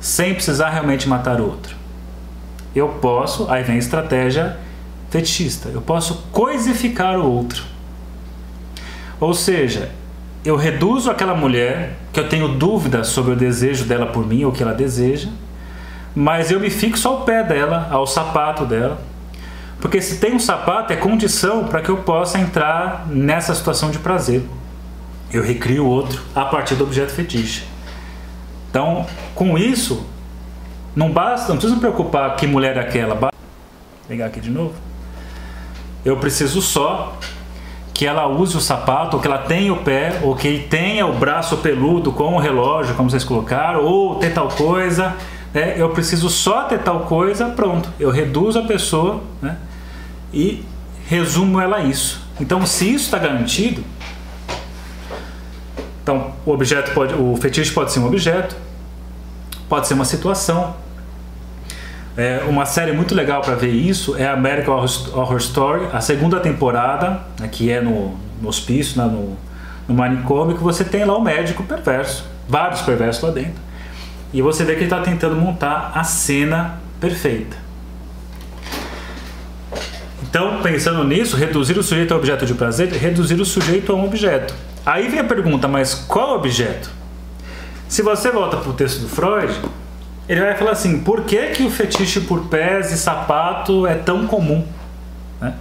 [0.00, 1.76] sem precisar realmente matar o outro?
[2.74, 4.56] Eu posso, aí vem a estratégia
[5.10, 5.68] fetichista.
[5.68, 7.64] Eu posso coisificar o outro.
[9.20, 9.90] Ou seja,
[10.44, 14.50] eu reduzo aquela mulher que eu tenho dúvidas sobre o desejo dela por mim ou
[14.50, 15.28] o que ela deseja,
[16.14, 19.00] mas eu me fixo ao pé dela, ao sapato dela,
[19.80, 23.98] porque se tem um sapato é condição para que eu possa entrar nessa situação de
[23.98, 24.42] prazer.
[25.32, 27.64] Eu recrio outro a partir do objeto fetiche.
[28.70, 30.06] Então, com isso,
[30.96, 33.14] não basta, não precisa me preocupar que mulher é aquela.
[33.14, 33.30] Vou
[34.08, 34.74] pegar aqui de novo.
[36.04, 37.16] Eu preciso só
[37.94, 41.12] que ela use o sapato, ou que ela tenha o pé, ou que tenha o
[41.12, 45.16] braço peludo com o relógio, como vocês colocaram, ou ter tal coisa.
[45.52, 45.74] Né?
[45.76, 47.92] Eu preciso só ter tal coisa, pronto.
[47.98, 49.56] Eu reduzo a pessoa né?
[50.32, 50.64] E
[51.06, 52.26] resumo ela a isso.
[52.40, 53.82] Então, se isso está garantido,
[56.02, 58.56] então o objeto pode, o fetiche pode ser um objeto,
[59.68, 60.76] pode ser uma situação.
[62.16, 67.20] É, uma série muito legal para ver isso é American Horror Story, a segunda temporada,
[67.38, 69.36] né, que é no, no hospício, né, no,
[69.86, 73.60] no manicômio, que você tem lá o médico perverso, vários perversos lá dentro.
[74.32, 77.67] E você vê que ele está tentando montar a cena perfeita.
[80.28, 84.04] Então, pensando nisso, reduzir o sujeito ao objeto de prazer, reduzir o sujeito a um
[84.04, 84.54] objeto.
[84.84, 86.90] Aí vem a pergunta, mas qual objeto?
[87.88, 89.58] Se você volta para o texto do Freud,
[90.28, 94.26] ele vai falar assim: por que, que o fetiche por pés e sapato é tão
[94.26, 94.66] comum?
[95.40, 95.54] Né?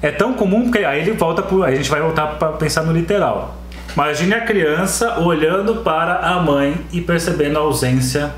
[0.00, 2.92] É tão comum porque aí ele volta aí a gente vai voltar para pensar no
[2.92, 3.56] literal.
[3.92, 8.32] Imagine a criança olhando para a mãe e percebendo a ausência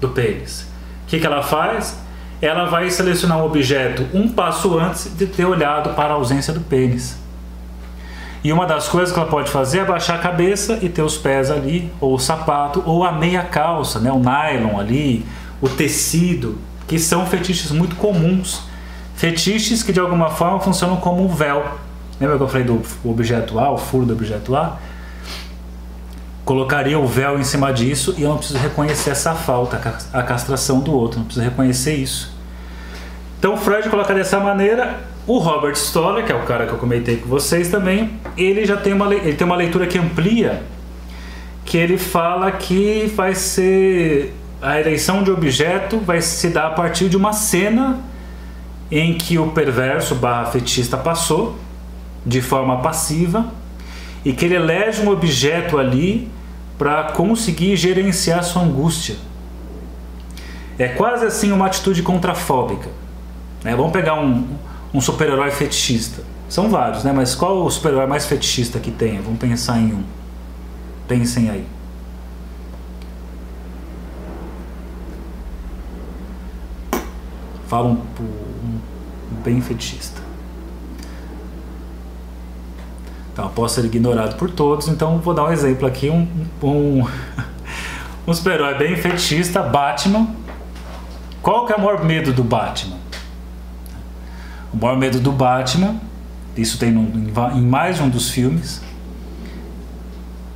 [0.00, 0.62] do pênis.
[1.04, 2.01] O que, que ela faz?
[2.46, 6.60] Ela vai selecionar um objeto um passo antes de ter olhado para a ausência do
[6.60, 7.16] pênis.
[8.44, 11.16] E uma das coisas que ela pode fazer é baixar a cabeça e ter os
[11.16, 14.10] pés ali, ou o sapato, ou a meia calça, né?
[14.10, 15.24] o nylon ali,
[15.60, 18.70] o tecido, que são fetiches muito comuns
[19.22, 21.78] fetiches que de alguma forma funcionam como um véu.
[22.20, 24.78] Lembra que eu falei do objeto A, o furo do objeto A?
[26.44, 29.80] Colocaria o véu em cima disso e eu não preciso reconhecer essa falta,
[30.12, 32.31] a castração do outro, não preciso reconhecer isso.
[33.42, 37.16] Então Freud coloca dessa maneira, o Robert Stoller, que é o cara que eu comentei
[37.16, 40.62] com vocês também, ele já tem uma, ele tem uma leitura que amplia,
[41.64, 47.08] que ele fala que vai ser a eleição de objeto vai se dar a partir
[47.08, 47.98] de uma cena
[48.88, 51.58] em que o perverso barra fetista passou
[52.24, 53.46] de forma passiva
[54.24, 56.30] e que ele elege um objeto ali
[56.78, 59.16] para conseguir gerenciar sua angústia.
[60.78, 63.01] É quase assim uma atitude contrafóbica.
[63.64, 63.74] Né?
[63.76, 64.46] Vamos pegar um,
[64.92, 66.22] um super-herói fetichista.
[66.48, 67.12] São vários, né?
[67.12, 69.20] Mas qual o super-herói mais fetichista que tem?
[69.20, 70.04] Vamos pensar em um.
[71.08, 71.66] Pensem aí.
[77.66, 78.80] Fala um, um,
[79.42, 80.20] bem fetichista.
[83.32, 86.10] Então, posso ser ignorado por todos, então vou dar um exemplo aqui.
[86.10, 86.28] Um,
[86.62, 87.06] um,
[88.26, 90.28] um super-herói bem fetichista, Batman.
[91.40, 93.01] Qual que é o maior medo do Batman?
[94.72, 95.96] O maior medo do Batman,
[96.56, 98.80] isso tem em mais um dos filmes,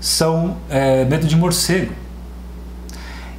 [0.00, 1.92] são é, medo de morcego.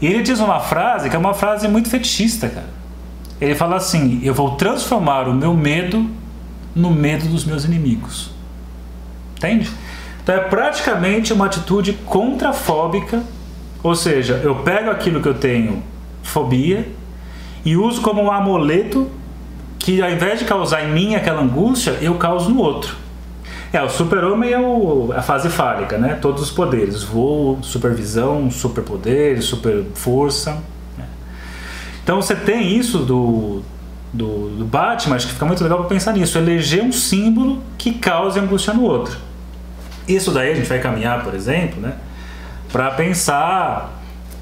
[0.01, 2.69] E ele diz uma frase que é uma frase muito fetichista, cara.
[3.39, 6.09] Ele fala assim: Eu vou transformar o meu medo
[6.75, 8.31] no medo dos meus inimigos.
[9.35, 9.69] Entende?
[10.21, 13.23] Então é praticamente uma atitude contrafóbica,
[13.81, 15.81] ou seja, eu pego aquilo que eu tenho
[16.21, 16.87] fobia
[17.63, 19.09] e uso como um amuleto
[19.87, 22.93] que ao invés de causar em mim aquela angústia, eu causo no outro.
[23.71, 26.15] É, o super-homem é o, a fase fálica, né?
[26.21, 30.61] Todos os poderes, voo, supervisão, superpoder, super força.
[30.97, 31.05] Né?
[32.03, 33.61] Então você tem isso do,
[34.11, 37.93] do, do, Batman, acho que fica muito legal para pensar nisso, eleger um símbolo que
[37.93, 39.17] cause angústia no outro.
[40.05, 41.93] Isso daí a gente vai caminhar, por exemplo, né?
[42.73, 43.97] Para pensar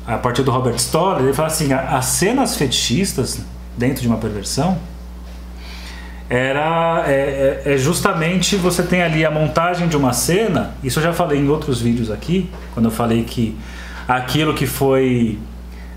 [0.07, 3.41] a partir do Robert Stoller, ele fala assim, as cenas fetichistas
[3.77, 4.79] dentro de uma perversão
[6.29, 10.71] era é, é, é, justamente você tem ali a montagem de uma cena.
[10.83, 13.55] Isso eu já falei em outros vídeos aqui, quando eu falei que
[14.07, 15.37] aquilo que foi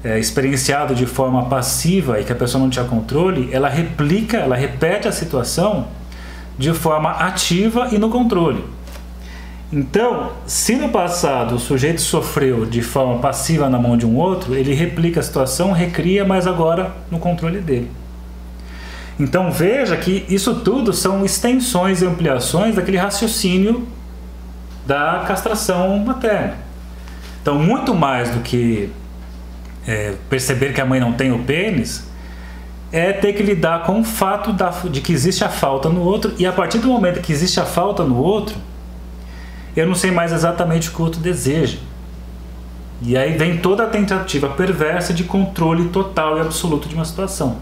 [0.05, 4.57] é, experienciado de forma passiva e que a pessoa não tinha controle, ela replica, ela
[4.57, 5.89] repete a situação
[6.59, 8.65] de forma ativa e no controle.
[9.73, 14.55] Então, se no passado o sujeito sofreu de forma passiva na mão de um outro,
[14.55, 17.91] ele replica a situação, recria, mas agora no controle dele.
[19.19, 23.87] Então veja que isso tudo são extensões e ampliações daquele raciocínio
[24.87, 26.57] da castração materna.
[27.43, 28.91] Então, muito mais do que
[29.87, 32.07] é, perceber que a mãe não tem o pênis,
[32.93, 36.33] é ter que lidar com o fato da, de que existe a falta no outro,
[36.39, 38.57] e a partir do momento que existe a falta no outro,
[39.77, 41.79] eu não sei mais exatamente o que o outro deseja.
[43.01, 47.59] E aí vem toda a tentativa perversa de controle total e absoluto de uma situação.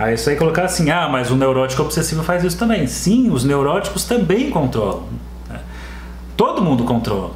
[0.00, 2.86] Aí isso aí colocar assim, ah, mas o neurótico obsessivo faz isso também.
[2.86, 5.04] Sim, os neuróticos também controlam.
[5.46, 5.60] Né?
[6.38, 7.32] Todo mundo controla.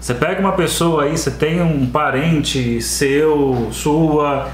[0.00, 4.48] Você pega uma pessoa aí, você tem um parente seu, sua,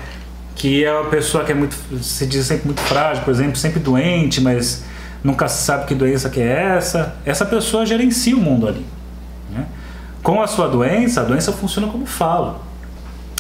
[0.55, 3.81] que é uma pessoa que é muito, se diz sempre muito frágil, por exemplo, sempre
[3.81, 4.85] doente, mas
[5.25, 7.17] nunca se sabe que doença que é essa.
[7.25, 8.85] Essa pessoa gerencia o mundo ali.
[9.51, 9.65] Né?
[10.23, 12.61] Com a sua doença, a doença funciona como falo.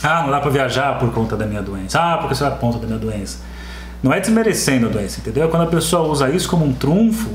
[0.02, 2.00] Ah, não dá para viajar por conta da minha doença.
[2.00, 3.46] Ah, porque você vai por conta da minha doença.
[4.02, 5.44] Não é desmerecendo a doença, entendeu?
[5.44, 7.30] É quando a pessoa usa isso como um trunfo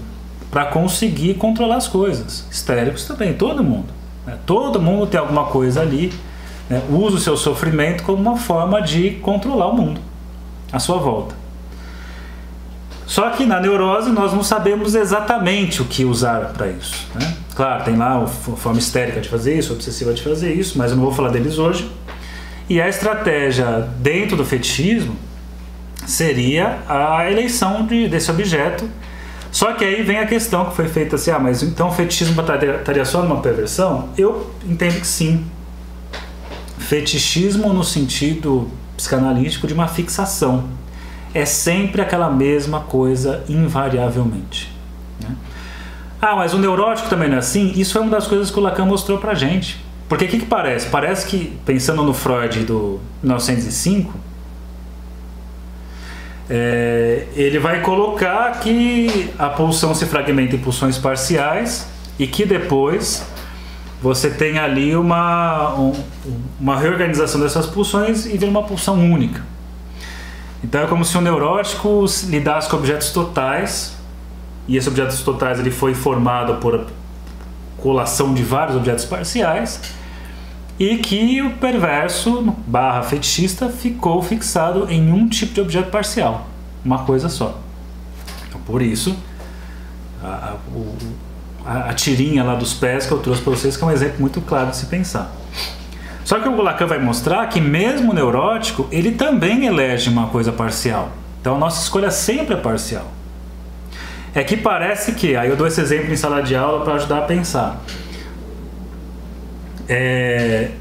[0.49, 2.45] para conseguir controlar as coisas.
[2.49, 3.88] Histéricos também, todo mundo.
[4.26, 4.38] Né?
[4.45, 6.13] Todo mundo tem alguma coisa ali.
[6.69, 6.82] Né?
[6.89, 9.99] Usa o seu sofrimento como uma forma de controlar o mundo
[10.71, 11.36] à sua volta.
[13.06, 17.08] Só que na neurose nós não sabemos exatamente o que usar para isso.
[17.13, 17.36] Né?
[17.54, 20.91] Claro, tem lá a forma histérica de fazer isso, a obsessiva de fazer isso, mas
[20.91, 21.91] eu não vou falar deles hoje.
[22.69, 25.15] E a estratégia dentro do fetichismo
[26.06, 28.89] seria a eleição de, desse objeto.
[29.52, 32.42] Só que aí vem a questão que foi feita assim: ah, mas então o fetichismo
[32.42, 34.10] estaria só numa perversão?
[34.18, 35.45] Eu entendo que sim.
[36.78, 40.66] Fetichismo no sentido psicanalítico de uma fixação.
[41.34, 44.72] É sempre aquela mesma coisa, invariavelmente.
[45.22, 45.36] Né?
[46.22, 47.74] Ah, mas o neurótico também não é assim?
[47.76, 49.84] Isso é uma das coisas que o Lacan mostrou pra gente.
[50.08, 50.88] Porque o que, que parece?
[50.89, 54.14] Parece que, pensando no Freud do 1905,
[56.50, 61.88] é, ele vai colocar que a pulsão se fragmenta em pulsões parciais
[62.20, 63.26] e que depois
[64.02, 65.94] você tem ali uma, um,
[66.60, 69.41] uma reorganização dessas pulsões e vira uma pulsão única.
[70.64, 73.96] Então é como se o neurótico lidasse com objetos totais,
[74.68, 76.88] e esses objetos totais ele foi formado por
[77.78, 79.80] colação de vários objetos parciais,
[80.80, 86.47] e que o perverso barra fetichista ficou fixado em um tipo de objeto parcial,
[86.84, 87.59] uma coisa só.
[88.47, 89.15] Então, por isso,
[90.24, 90.55] a,
[91.65, 94.19] a, a tirinha lá dos pés que eu trouxe para vocês, que é um exemplo
[94.19, 95.32] muito claro de se pensar.
[96.26, 100.51] Só que o Lacan vai mostrar que mesmo o neurótico, ele também elege uma coisa
[100.51, 101.11] parcial.
[101.41, 103.11] Então a nossa escolha sempre é parcial.
[104.34, 107.19] É que parece que, aí eu dou esse exemplo em sala de aula para ajudar
[107.19, 107.82] a pensar.
[109.88, 110.71] É...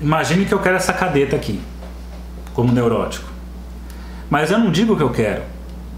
[0.00, 1.60] Imagine que eu quero essa cadeta aqui,
[2.54, 3.30] como neurótico.
[4.28, 5.42] Mas eu não digo o que eu quero.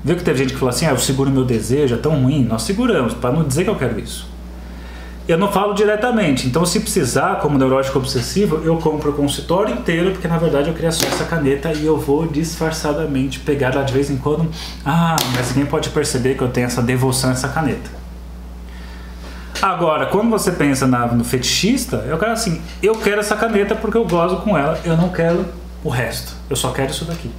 [0.04, 2.44] Viu que teve gente que falou assim: ah, eu seguro meu desejo, é tão ruim.
[2.44, 4.28] Nós seguramos, para não dizer que eu quero isso.
[5.26, 10.10] Eu não falo diretamente, então se precisar, como neurótico obsessivo, eu compro o consultório inteiro,
[10.10, 13.92] porque na verdade eu queria só essa caneta e eu vou disfarçadamente pegar ela de
[13.94, 14.50] vez em quando.
[14.84, 18.03] Ah, mas ninguém pode perceber que eu tenho essa devoção a essa caneta.
[19.62, 23.96] Agora, quando você pensa na, no fetichista, eu quero assim, eu quero essa caneta porque
[23.96, 25.46] eu gosto com ela, eu não quero
[25.82, 27.30] o resto, eu só quero isso daqui.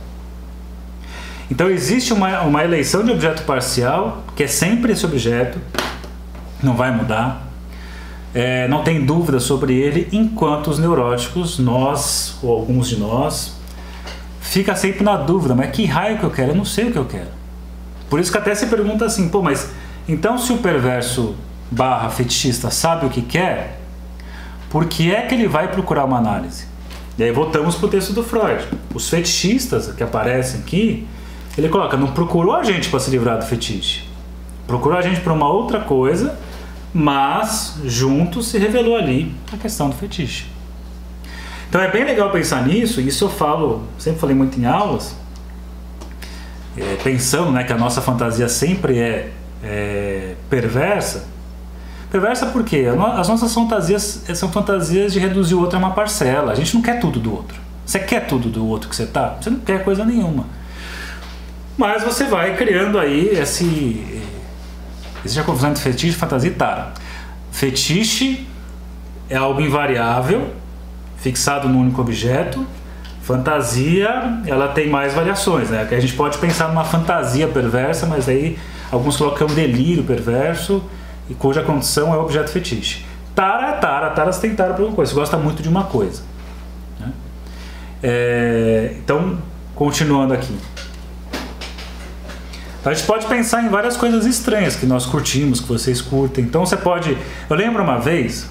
[1.49, 5.59] Então existe uma, uma eleição de objeto parcial, que é sempre esse objeto,
[6.63, 7.47] não vai mudar,
[8.33, 13.55] é, não tem dúvida sobre ele, enquanto os neuróticos, nós, ou alguns de nós,
[14.41, 16.51] fica sempre na dúvida, mas que raio que eu quero?
[16.51, 17.29] Eu não sei o que eu quero.
[18.09, 19.71] Por isso que até se pergunta assim, pô, mas
[20.07, 21.35] então se o perverso
[21.71, 23.79] barra fetichista sabe o que quer,
[24.69, 26.65] por que é que ele vai procurar uma análise?
[27.17, 28.67] E aí voltamos para o texto do Freud.
[28.93, 31.07] Os fetichistas que aparecem aqui,
[31.57, 34.03] ele coloca, não procurou a gente para se livrar do fetiche.
[34.67, 36.37] Procurou a gente para uma outra coisa,
[36.93, 40.45] mas junto se revelou ali a questão do fetiche.
[41.69, 45.15] Então é bem legal pensar nisso, e isso eu falo, sempre falei muito em aulas,
[46.77, 49.31] é, pensando né, que a nossa fantasia sempre é,
[49.63, 51.27] é perversa,
[52.15, 52.85] Perversa porque
[53.17, 56.53] as nossas fantasias são fantasias de reduzir o outro a uma parcela.
[56.53, 57.59] A gente não quer tudo do outro.
[57.85, 59.35] Você quer tudo do outro que você tá?
[59.37, 60.45] Você não quer coisa nenhuma.
[61.77, 64.21] Mas você vai criando aí esse.
[65.25, 66.93] Existe a confusão entre fetiche, fantasia e tara.
[67.51, 68.47] Fetiche
[69.29, 70.53] é algo invariável,
[71.17, 72.65] fixado num único objeto.
[73.23, 75.85] Fantasia, ela tem mais variações, né?
[75.91, 78.57] A gente pode pensar numa fantasia perversa, mas aí
[78.89, 80.81] alguns colocam delírio perverso
[81.29, 83.05] e cuja condição é objeto fetiche.
[83.33, 85.83] Tara é tara, tara você tem tara para alguma coisa, você gosta muito de uma
[85.83, 86.23] coisa.
[86.99, 87.11] Né?
[88.01, 89.37] É, então,
[89.75, 90.55] continuando aqui.
[92.85, 96.43] A gente pode pensar em várias coisas estranhas que nós curtimos, que vocês curtem.
[96.43, 97.17] Então você pode.
[97.49, 98.47] Eu lembro uma vez,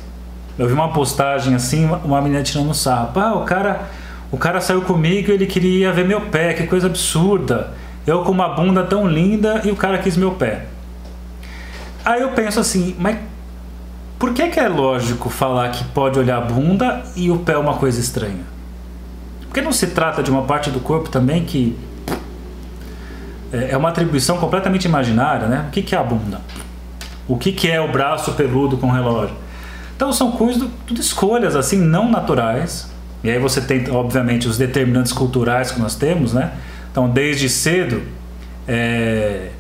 [0.59, 3.13] eu vi uma postagem assim, uma menina tirando sarro.
[3.15, 3.89] Ah, o cara,
[4.33, 7.73] o cara saiu comigo e ele queria ver meu pé, que coisa absurda.
[8.05, 10.67] Eu com uma bunda tão linda e o cara quis meu pé.
[12.05, 13.19] Aí eu penso assim, mas
[14.19, 17.59] por que, que é lógico falar que pode olhar a bunda e o pé é
[17.59, 18.45] uma coisa estranha?
[19.43, 21.79] Porque não se trata de uma parte do corpo também que
[23.53, 25.65] é, é uma atribuição completamente imaginária, né?
[25.69, 26.41] O que, que é a bunda?
[27.27, 29.37] O que, que é o braço peludo com relógio?
[29.97, 32.93] Então são coisas, tudo escolhas assim não naturais.
[33.23, 36.53] E aí você tem, obviamente, os determinantes culturais que nós temos, né?
[36.91, 38.03] Então desde cedo
[38.67, 39.51] é,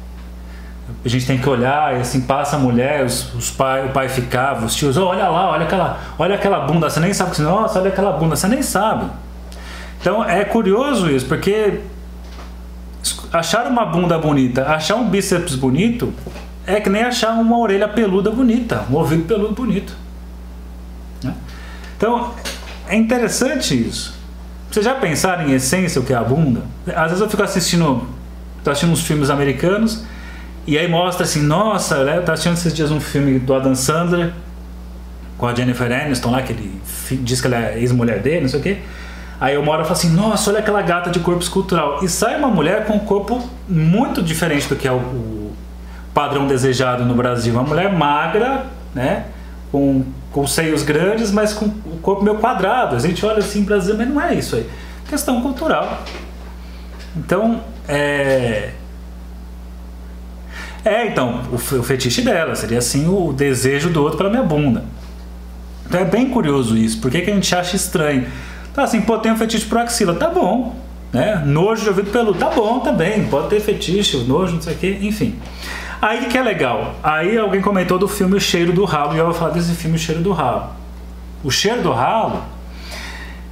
[1.05, 4.09] a gente tem que olhar e assim passa a mulher, os, os pai, o pai
[4.09, 7.43] ficava, os tios, oh, olha lá, olha aquela, olha aquela bunda, você nem sabe que
[7.43, 9.11] nossa, olha aquela bunda, você nem sabe.
[10.01, 11.80] Então é curioso isso, porque
[13.32, 16.12] achar uma bunda bonita, achar um bíceps bonito
[16.66, 19.95] é que nem achar uma orelha peluda bonita, um ouvido peludo bonito.
[21.22, 21.35] Né?
[21.97, 22.32] Então
[22.89, 24.14] é interessante isso.
[24.70, 26.62] Vocês já pensaram em essência o que é a bunda?
[26.89, 28.07] Às vezes eu fico assistindo,
[28.62, 30.05] tô assistindo uns filmes americanos
[30.66, 33.74] e aí mostra assim, nossa, né, eu tava assistindo esses dias um filme do Adam
[33.74, 34.32] Sandler
[35.36, 36.80] com a Jennifer Aniston lá, que ele
[37.22, 38.78] diz que ela é ex-mulher dele, não sei o quê.
[39.40, 42.02] Aí uma hora fala assim, nossa, olha aquela gata de corpo escultural.
[42.02, 45.52] E sai uma mulher com um corpo muito diferente do que é o, o
[46.14, 47.52] padrão desejado no Brasil.
[47.52, 49.26] Uma mulher magra, né?
[49.70, 52.94] Com, com seios grandes, mas com o corpo meio quadrado.
[52.96, 54.70] A gente olha assim, Brasil, mas não é isso aí.
[55.08, 56.02] Questão cultural.
[57.16, 58.70] Então, é
[60.85, 64.85] é, então, o, o fetiche dela seria assim o desejo do outro pela minha bunda.
[65.87, 67.01] Então é bem curioso isso.
[67.01, 68.26] Por que, que a gente acha estranho?
[68.74, 70.74] Tá assim, pô, tem um fetiche pro axila, tá bom.
[71.12, 71.43] Né?
[71.47, 73.26] Nojo de ouvido peludo, tá bom também.
[73.26, 75.37] Pode ter fetiche, nojo, não sei o que, enfim.
[76.03, 76.97] Aí que é legal.
[77.03, 79.97] Aí alguém comentou do filme O Cheiro do Ralo e eu vou falar desse filme
[79.97, 80.70] O Cheiro do Ralo.
[81.45, 82.43] O cheiro do ralo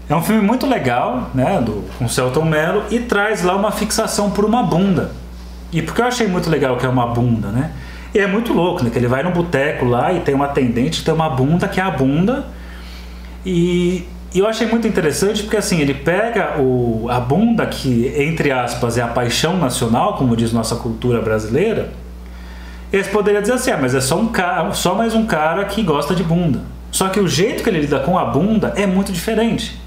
[0.08, 4.30] É um filme muito legal, né, do, com Celton Mello, e traz lá uma fixação
[4.30, 5.12] por uma bunda.
[5.72, 7.72] E porque eu achei muito legal que é uma bunda, né?
[8.14, 8.90] E é muito louco, né?
[8.90, 11.82] Que ele vai no boteco lá e tem uma atendente tem uma bunda que é
[11.82, 12.44] a bunda.
[13.44, 18.52] E, e eu achei muito interessante porque assim, ele pega o, a bunda que, entre
[18.52, 21.90] aspas, é a paixão nacional, como diz nossa cultura brasileira.
[22.92, 25.82] Eles poderiam dizer assim, ah, mas é só um cara, só mais um cara que
[25.82, 26.60] gosta de bunda.
[26.90, 29.80] Só que o jeito que ele lida com a bunda é muito diferente.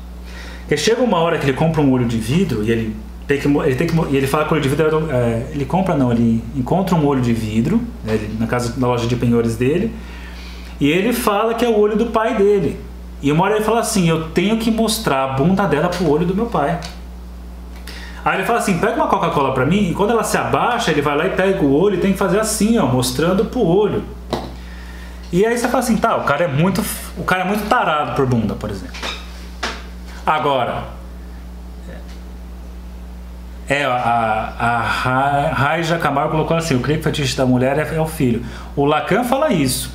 [0.61, 2.95] Porque chega uma hora que ele compra um olho de vidro e ele
[3.27, 5.65] tem que, ele tem que e ele fala que o olho de vidro é, ele
[5.65, 9.15] compra não, ele encontra um olho de vidro né, ele, na casa na loja de
[9.15, 9.91] penhores dele
[10.79, 12.79] e ele fala que é o olho do pai dele.
[13.21, 16.25] E uma hora ele fala assim, eu tenho que mostrar a bunda dela pro olho
[16.25, 16.79] do meu pai.
[18.23, 21.01] Aí ele fala assim, pega uma Coca-Cola pra mim, e quando ela se abaixa, ele
[21.01, 24.03] vai lá e pega o olho e tem que fazer assim, ó, mostrando pro olho.
[25.31, 26.83] E aí você fala assim, tá, o cara é muito,
[27.17, 28.95] o cara é muito tarado por bunda, por exemplo.
[30.25, 30.94] Agora,
[33.67, 34.81] é, a, a
[35.51, 38.45] Raija Camargo colocou assim: o creio que fetiche da mulher é, é, o filho.
[38.75, 39.91] O Lacan fala isso.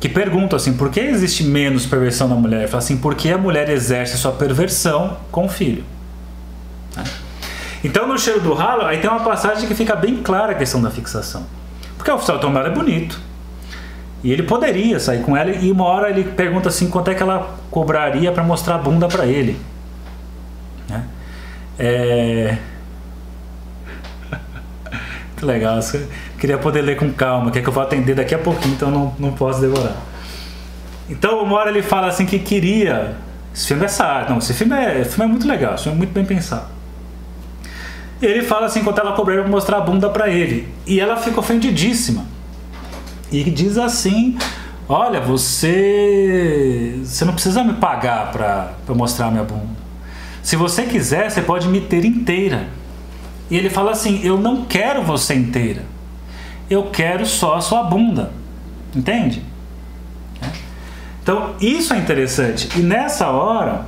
[0.00, 2.60] Que pergunta assim: por que existe menos perversão na mulher?
[2.60, 5.84] Ele fala assim: porque a mulher exerce sua perversão com o filho.
[6.96, 7.04] Né?
[7.84, 10.82] Então, no cheiro do ralo, aí tem uma passagem que fica bem clara a questão
[10.82, 11.46] da fixação.
[11.96, 13.20] Porque o oficial Tomara é bonito.
[14.24, 17.22] E ele poderia sair com ela e uma hora ele pergunta assim quanto é que
[17.22, 19.56] ela cobraria para mostrar a bunda para ele.
[20.88, 21.04] Né?
[21.78, 22.58] É...
[25.36, 25.78] Muito legal.
[26.38, 28.90] Queria poder ler com calma, que é que eu vou atender daqui a pouquinho, então
[28.90, 29.96] não, não posso demorar.
[31.10, 33.16] Então uma hora ele fala assim que queria.
[33.54, 34.30] Esse filme é sábio.
[34.30, 36.68] Não, esse filme é, filme é muito legal, esse filme é muito bem pensado.
[38.22, 40.72] Ele fala assim quanto ela cobrou para mostrar a bunda para ele.
[40.86, 42.24] E ela fica ofendidíssima
[43.30, 44.38] e diz assim:
[44.88, 49.76] Olha, você, você não precisa me pagar para mostrar minha bunda.
[50.42, 52.68] Se você quiser, você pode me ter inteira.
[53.50, 55.84] E ele fala assim: Eu não quero você inteira.
[56.68, 58.32] Eu quero só a sua bunda.
[58.94, 59.42] Entende?
[60.42, 60.46] É.
[61.22, 62.68] Então, isso é interessante.
[62.76, 63.86] E nessa hora,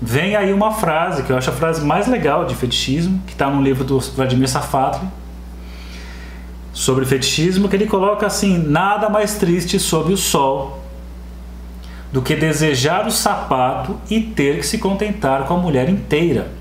[0.00, 3.48] vem aí uma frase, que eu acho a frase mais legal de fetichismo, que está
[3.50, 5.08] no livro do Vladimir Safatli,
[6.72, 10.82] sobre fetichismo que ele coloca assim: nada mais triste sob o sol
[12.12, 16.57] do que desejar o sapato e ter que se contentar com a mulher inteira.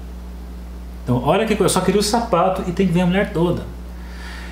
[1.07, 3.31] Então, olha que coisa, eu só queria o sapato e tem que ver a mulher
[3.31, 3.63] toda.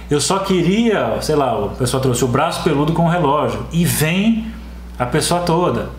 [0.09, 3.83] Eu só queria, sei lá, o pessoal trouxe o braço peludo com o relógio e
[3.83, 4.53] vem
[4.97, 5.89] a pessoa toda.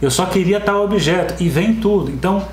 [0.00, 2.10] Eu só queria tal objeto e vem tudo.
[2.10, 2.48] Então,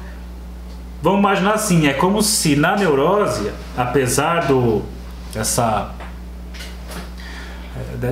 [1.01, 4.81] vamos imaginar assim, é como se na neurose, apesar do
[5.33, 5.93] essa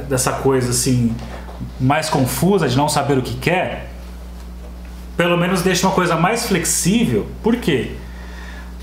[0.07, 1.13] dessa coisa assim
[1.77, 3.91] mais confusa de não saber o que quer,
[5.17, 7.27] pelo menos deixa uma coisa mais flexível.
[7.43, 7.97] Por quê?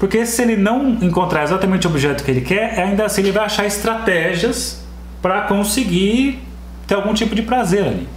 [0.03, 3.45] Porque se ele não encontrar exatamente o objeto que ele quer, ainda assim ele vai
[3.45, 4.83] achar estratégias
[5.23, 6.43] para conseguir
[6.89, 8.09] ter algum tipo de prazer ali.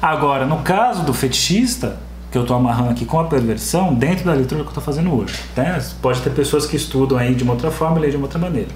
[0.00, 1.98] Agora, no caso do fetichista,
[2.30, 5.12] que eu estou amarrando aqui com a perversão, dentro da leitura que eu estou fazendo
[5.12, 5.34] hoje.
[5.56, 5.84] Né?
[6.00, 8.38] Pode ter pessoas que estudam aí de uma outra forma e ler de uma outra
[8.38, 8.70] maneira.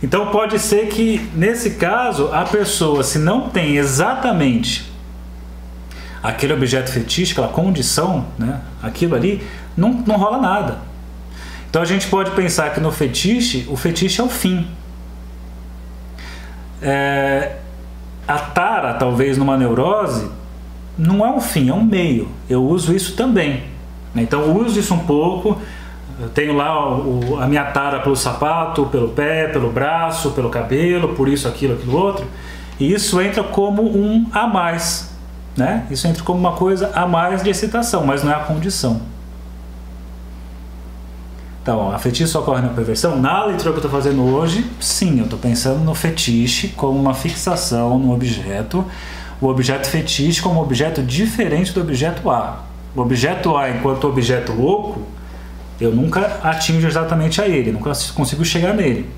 [0.00, 4.88] Então pode ser que nesse caso a pessoa, se não tem exatamente
[6.22, 9.42] aquele objeto fetiche, aquela condição, né, aquilo ali,
[9.80, 10.78] não, não rola nada.
[11.68, 14.66] Então a gente pode pensar que no fetiche, o fetiche é o fim.
[16.82, 17.56] É,
[18.26, 20.30] a tara, talvez numa neurose,
[20.98, 22.28] não é um fim, é um meio.
[22.48, 23.64] Eu uso isso também.
[24.14, 25.60] Então eu uso isso um pouco
[26.20, 31.14] eu tenho lá o, a minha tara pelo sapato, pelo pé, pelo braço, pelo cabelo,
[31.14, 32.26] por isso, aquilo, aquilo outro.
[32.78, 35.10] E isso entra como um a mais.
[35.56, 35.86] Né?
[35.90, 39.00] Isso entra como uma coisa a mais de excitação, mas não é a condição.
[41.62, 43.20] Então, a fetiche ocorre na perversão?
[43.20, 47.12] Na leitura que eu estou fazendo hoje, sim, eu estou pensando no fetiche como uma
[47.12, 48.84] fixação no objeto,
[49.40, 52.64] o objeto fetiche como objeto diferente do objeto A.
[52.96, 55.02] O objeto A, enquanto objeto louco,
[55.78, 59.08] eu nunca atingo exatamente a ele, nunca consigo chegar nele.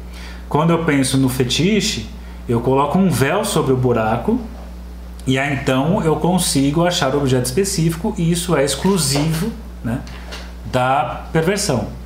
[0.48, 2.08] Quando eu penso no fetiche,
[2.48, 4.40] eu coloco um véu sobre o buraco
[5.26, 9.52] e aí então eu consigo achar o objeto específico e isso é exclusivo
[9.84, 10.00] né,
[10.72, 12.01] da perversão.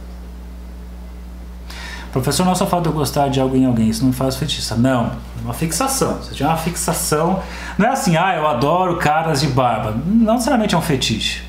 [2.16, 4.72] Professor, não só falta eu gostar de algo em alguém, isso não faz fetiche.
[4.74, 5.12] Não,
[5.44, 6.16] uma fixação.
[6.16, 7.42] Você tinha uma fixação.
[7.76, 9.94] Não é assim, ah, eu adoro caras de barba.
[10.06, 11.44] Não necessariamente é um fetiche.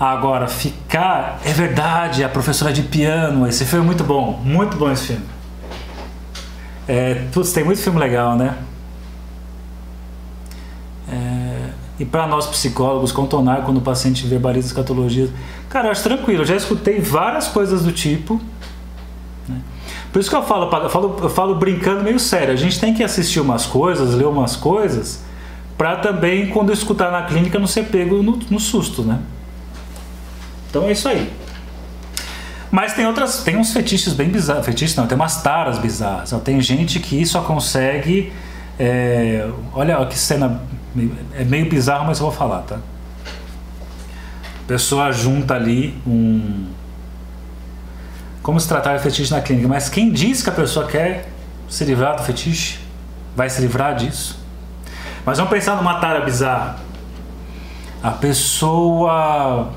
[0.00, 1.38] Agora, ficar.
[1.44, 3.46] É verdade, a professora de piano.
[3.46, 4.40] Esse filme é muito bom.
[4.42, 5.24] Muito bom esse filme.
[6.88, 8.56] É, putz, tem muito filme legal, né?
[11.12, 11.70] É,
[12.00, 15.30] e para nós psicólogos contornar quando o paciente verbaliza escatologia.
[15.68, 18.40] Cara, eu acho tranquilo, eu já escutei várias coisas do tipo.
[19.48, 19.60] Né?
[20.12, 22.52] Por isso que eu falo, falo, eu falo brincando meio sério.
[22.52, 25.22] A gente tem que assistir umas coisas, ler umas coisas,
[25.76, 29.20] para também, quando escutar na clínica, não ser pego no, no susto, né?
[30.68, 31.30] Então é isso aí.
[32.70, 34.66] Mas tem outras, tem uns fetiches bem bizarros.
[34.66, 36.30] Fetiches não, tem umas taras bizarras.
[36.44, 38.32] Tem gente que só consegue.
[38.78, 40.60] É, olha que cena.
[41.34, 42.76] É meio bizarro, mas eu vou falar, tá?
[42.76, 46.66] A pessoa junta ali um.
[48.42, 49.68] Como se tratar de fetiche na clínica.
[49.68, 51.28] Mas quem diz que a pessoa quer
[51.68, 52.78] se livrar do fetiche?
[53.36, 54.38] Vai se livrar disso?
[55.24, 56.78] Mas vamos pensar numa tara bizarra.
[58.02, 59.70] A pessoa.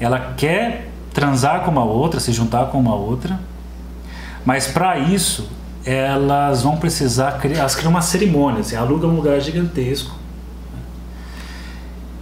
[0.00, 3.40] Ela quer transar com uma outra, se juntar com uma outra.
[4.44, 5.50] Mas para isso,
[5.84, 10.18] elas vão precisar criar, elas criam uma cerimônia, assim, alugam um lugar gigantesco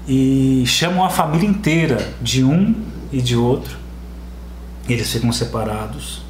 [0.09, 2.75] e chamam a família inteira de um
[3.13, 3.77] e de outro.
[4.89, 6.23] Eles ficam separados.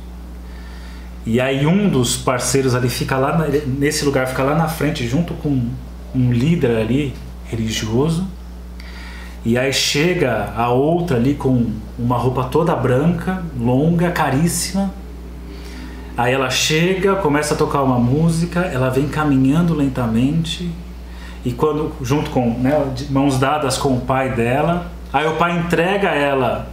[1.25, 5.35] E aí um dos parceiros ali fica lá nesse lugar, fica lá na frente junto
[5.35, 5.71] com
[6.15, 7.15] um líder ali
[7.47, 8.27] religioso
[9.47, 14.93] e aí chega a outra ali com uma roupa toda branca, longa, caríssima.
[16.17, 20.69] Aí ela chega, começa a tocar uma música, ela vem caminhando lentamente
[21.45, 22.73] e quando junto com né,
[23.09, 26.69] mãos dadas com o pai dela, aí o pai entrega ela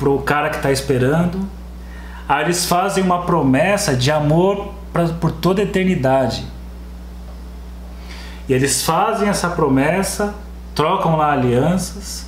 [0.00, 1.48] pro cara que está esperando.
[2.28, 6.44] Aí eles fazem uma promessa de amor pra, por toda a eternidade.
[8.48, 10.34] E eles fazem essa promessa
[10.74, 12.26] trocam lá alianças,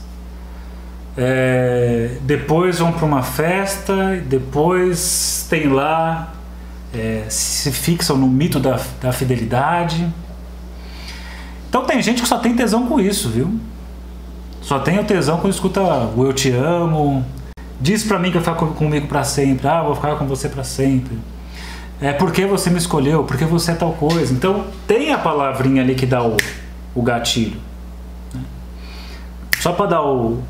[1.16, 6.32] é, depois vão para uma festa, depois tem lá,
[6.94, 10.06] é, se fixam no mito da, da fidelidade.
[11.68, 13.58] Então tem gente que só tem tesão com isso, viu?
[14.60, 17.24] Só tem o tesão quando escuta o eu te amo,
[17.82, 20.62] diz pra mim que vai ficar comigo para sempre, ah, vou ficar com você para
[20.62, 21.18] sempre.
[22.00, 24.32] É porque você me escolheu, porque você é tal coisa.
[24.32, 26.36] Então tem a palavrinha ali que dá o,
[26.94, 27.60] o gatilho.
[29.58, 30.40] Só para dar o.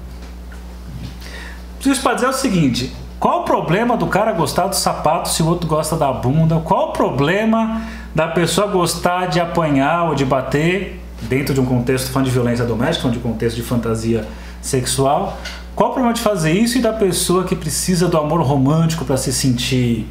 [1.78, 5.46] Preciso para dizer o seguinte: qual o problema do cara gostar do sapato se o
[5.46, 6.60] outro gosta da bunda?
[6.60, 7.82] Qual o problema
[8.14, 12.64] da pessoa gostar de apanhar ou de bater dentro de um contexto fã de violência
[12.64, 14.26] doméstica, de um contexto de fantasia
[14.62, 15.38] sexual?
[15.74, 19.16] Qual o problema de fazer isso e da pessoa que precisa do amor romântico para
[19.16, 20.06] se sentir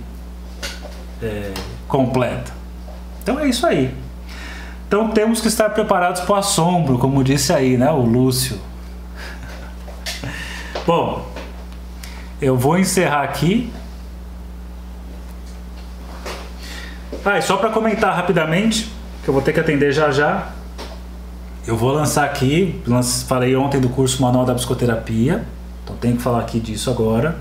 [1.22, 1.52] é,
[1.88, 2.52] completa?
[3.22, 3.94] Então é isso aí.
[4.88, 8.60] Então temos que estar preparados para o assombro, como disse aí, né, o Lúcio.
[10.86, 11.30] Bom,
[12.42, 13.72] eu vou encerrar aqui.
[17.24, 18.92] Ah, e só para comentar rapidamente,
[19.24, 20.50] que eu vou ter que atender já já.
[21.66, 22.82] Eu vou lançar aqui,
[23.28, 25.46] falei ontem do curso Manual da Psicoterapia,
[25.84, 27.38] então tenho que falar aqui disso agora.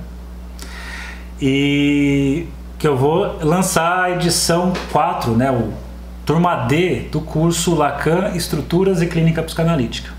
[1.41, 2.47] E
[2.79, 5.73] que eu vou lançar a edição 4, né, o
[6.27, 10.11] turma D do curso Lacan Estruturas e Clínica Psicanalítica.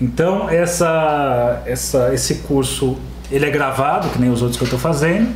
[0.00, 2.96] Então essa, essa, esse curso
[3.30, 5.34] ele é gravado, que nem os outros que eu estou fazendo.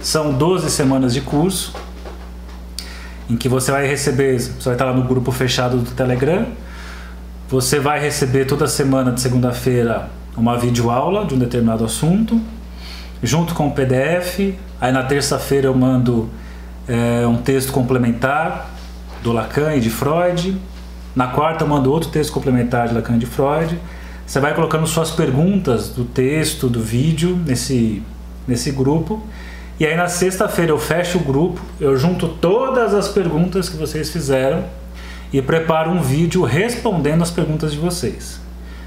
[0.00, 1.72] São 12 semanas de curso,
[3.28, 6.46] em que você vai receber, você vai estar lá no grupo fechado do Telegram.
[7.48, 12.40] Você vai receber toda semana de segunda-feira uma videoaula de um determinado assunto,
[13.22, 14.54] junto com o PDF.
[14.80, 16.30] Aí na terça-feira eu mando
[16.86, 18.70] é, um texto complementar
[19.22, 20.56] do Lacan e de Freud.
[21.14, 23.78] Na quarta eu mando outro texto complementar de Lacan de Freud.
[24.26, 28.02] Você vai colocando suas perguntas do texto, do vídeo nesse,
[28.46, 29.22] nesse grupo.
[29.80, 34.10] E aí na sexta-feira eu fecho o grupo, eu junto todas as perguntas que vocês
[34.10, 34.64] fizeram
[35.32, 38.40] e preparo um vídeo respondendo as perguntas de vocês.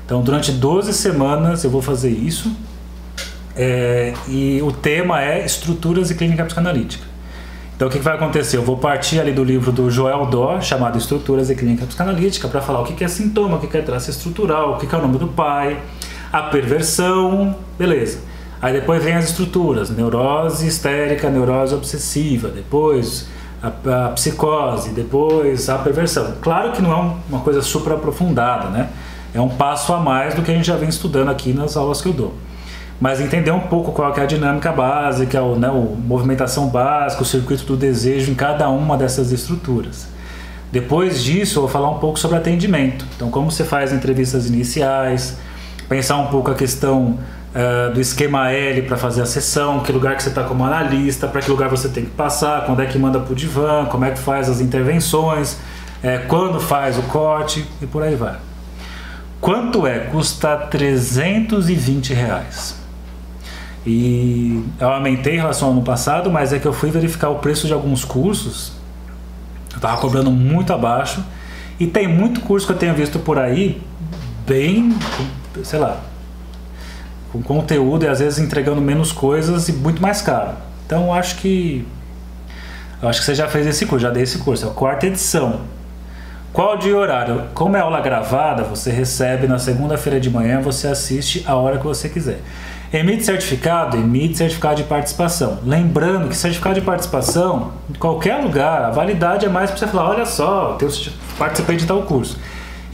[0.06, 2.52] Então durante 12 semanas eu vou fazer isso.
[3.56, 7.12] É, e o tema é estruturas e clínica psicanalítica.
[7.82, 8.58] Então o que, vai acontecer?
[8.58, 12.62] Eu vou partir ali do livro do Joel Dó, chamado Estruturas e Clínica Psicanalítica, para
[12.62, 15.18] falar o que, é sintoma, o que, é traço estrutural, o que, é o nome
[15.18, 15.82] do pai,
[16.32, 18.20] a perversão, beleza.
[18.62, 23.28] Aí depois vem as estruturas, neurose histérica, neurose obsessiva, depois
[23.62, 26.36] a, a psicose, depois a perversão.
[26.42, 28.90] Claro que não é uma coisa super aprofundada, né?
[29.34, 32.02] É um passo a mais do que a gente já vem estudando aqui nas aulas
[32.02, 32.34] que eu dou
[33.02, 37.26] mas entender um pouco qual é a dinâmica básica, o, né, o movimentação básica, o
[37.26, 40.08] circuito do desejo em cada uma dessas estruturas.
[40.72, 43.04] Depois disso, eu vou falar um pouco sobre atendimento.
[43.16, 45.40] Então, como você faz entrevistas iniciais,
[45.90, 47.18] pensar um pouco a questão
[47.56, 51.28] uh, do esquema L para fazer a sessão, que lugar que você está como analista,
[51.28, 54.06] para que lugar você tem que passar, quando é que manda para o divã, como
[54.06, 55.58] é que faz as intervenções,
[56.04, 58.38] é, quando faz o corte e por aí vai.
[59.40, 60.00] Quanto é?
[60.00, 62.80] Custa 320 reais.
[63.86, 67.40] E eu aumentei em relação ao ano passado, mas é que eu fui verificar o
[67.40, 68.74] preço de alguns cursos.
[69.74, 71.24] Eu tava cobrando muito abaixo.
[71.80, 73.82] E tem muito curso que eu tenho visto por aí,
[74.46, 74.96] bem,
[75.64, 76.00] sei lá,
[77.32, 80.52] com conteúdo e às vezes entregando menos coisas e muito mais caro.
[80.86, 81.88] Então acho que.
[83.02, 85.62] Acho que você já fez esse curso, já dei esse curso, é a quarta edição.
[86.54, 87.46] Qual dia e horário?
[87.54, 91.86] Como é aula gravada, você recebe na segunda-feira de manhã, você assiste a hora que
[91.86, 92.42] você quiser.
[92.94, 93.96] Emite certificado?
[93.96, 95.60] Emite certificado de participação.
[95.66, 100.10] Lembrando que certificado de participação, em qualquer lugar, a validade é mais para você falar:
[100.10, 100.90] olha só, eu
[101.40, 102.38] participei de tal curso.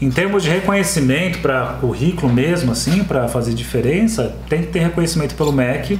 [0.00, 5.34] Em termos de reconhecimento para currículo mesmo, assim, para fazer diferença, tem que ter reconhecimento
[5.34, 5.98] pelo MEC,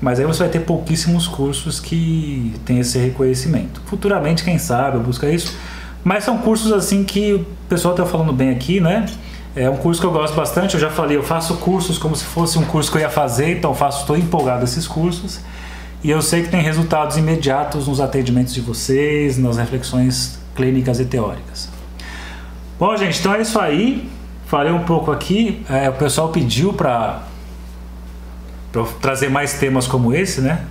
[0.00, 3.80] mas aí você vai ter pouquíssimos cursos que tem esse reconhecimento.
[3.86, 5.56] Futuramente, quem sabe, busca isso.
[6.02, 9.06] Mas são cursos assim que o pessoal está falando bem aqui, né?
[9.54, 10.74] É um curso que eu gosto bastante.
[10.74, 13.58] Eu já falei, eu faço cursos como se fosse um curso que eu ia fazer,
[13.58, 15.38] então faço, estou empolgado esses cursos.
[16.02, 21.04] E eu sei que tem resultados imediatos nos atendimentos de vocês, nas reflexões clínicas e
[21.04, 21.68] teóricas.
[22.82, 24.10] Bom, gente, então é isso aí.
[24.46, 25.64] Falei um pouco aqui.
[25.70, 27.22] É, o pessoal pediu para
[29.00, 30.64] trazer mais temas como esse, né?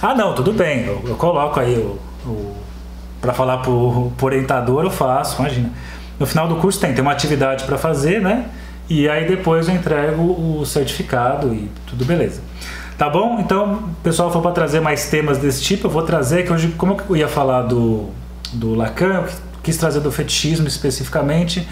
[0.00, 0.86] Ah, não, tudo bem.
[0.86, 2.56] Eu, eu coloco aí o, o
[3.20, 5.70] para falar por, por orientador, eu faço, imagina.
[6.18, 8.46] No final do curso tem, tem uma atividade para fazer, né?
[8.88, 12.40] E aí depois eu entrego o certificado e tudo beleza.
[12.96, 13.40] Tá bom?
[13.40, 16.68] Então, o pessoal for para trazer mais temas desse tipo, eu vou trazer que hoje,
[16.78, 18.08] como eu ia falar do,
[18.54, 19.24] do Lacan, eu
[19.66, 21.68] quis trazer do fetichismo especificamente.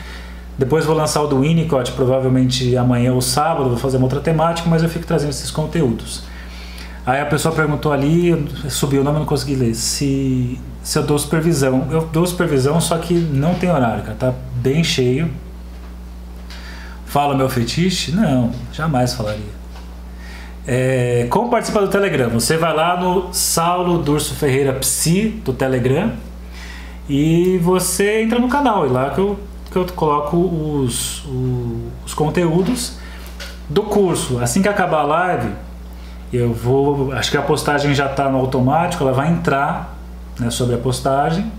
[0.59, 4.69] Depois vou lançar o do Winnicott, provavelmente amanhã ou sábado, vou fazer uma outra temática,
[4.69, 6.25] mas eu fico trazendo esses conteúdos.
[7.07, 11.19] Aí a pessoa perguntou ali, subiu o nome, não consegui ler, se, se eu dou
[11.19, 11.87] supervisão.
[11.91, 15.31] Eu dou supervisão, só que não tem horário, cara, tá bem cheio.
[17.07, 18.11] Fala meu fetiche?
[18.11, 19.55] Não, jamais falaria.
[20.67, 22.31] É, como participar do Telegram?
[22.31, 26.13] Você vai lá no Saulo Durso Ferreira Psi do Telegram
[27.09, 29.39] e você entra no canal, e lá que eu,
[29.71, 32.99] que eu coloco os, os, os conteúdos
[33.69, 34.39] do curso.
[34.39, 35.51] Assim que acabar a live,
[36.33, 39.97] eu vou, acho que a postagem já está no automático, ela vai entrar
[40.39, 41.51] né, sobre a postagem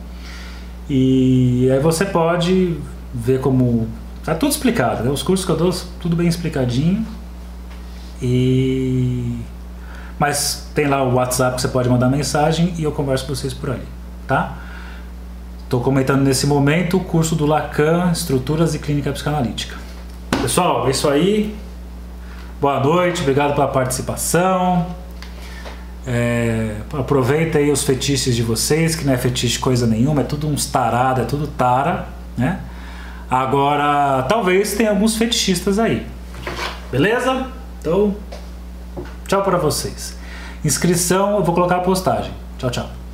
[0.90, 2.78] e aí você pode
[3.14, 3.88] ver como
[4.24, 5.10] tá tudo explicado, né?
[5.10, 7.06] Os cursos que eu dou tudo bem explicadinho
[8.22, 9.40] e
[10.20, 13.54] mas tem lá o WhatsApp que você pode mandar mensagem e eu converso com vocês
[13.54, 13.88] por ali,
[14.28, 14.58] tá?
[15.66, 19.76] Estou comentando nesse momento o curso do Lacan, Estruturas e Clínica Psicanalítica.
[20.40, 21.56] Pessoal, é isso aí.
[22.62, 24.86] Boa noite, obrigado pela participação.
[26.06, 30.48] É, aproveita aí os fetiches de vocês, que não é fetiche coisa nenhuma, é tudo
[30.48, 32.60] uns tarado, é tudo tara, né?
[33.28, 36.06] Agora, talvez tenha alguns fetichistas aí.
[36.92, 37.48] Beleza?
[37.82, 38.16] Então,
[39.28, 40.16] tchau para vocês.
[40.64, 42.32] Inscrição, eu vou colocar a postagem.
[42.60, 43.05] Tchau, tchau.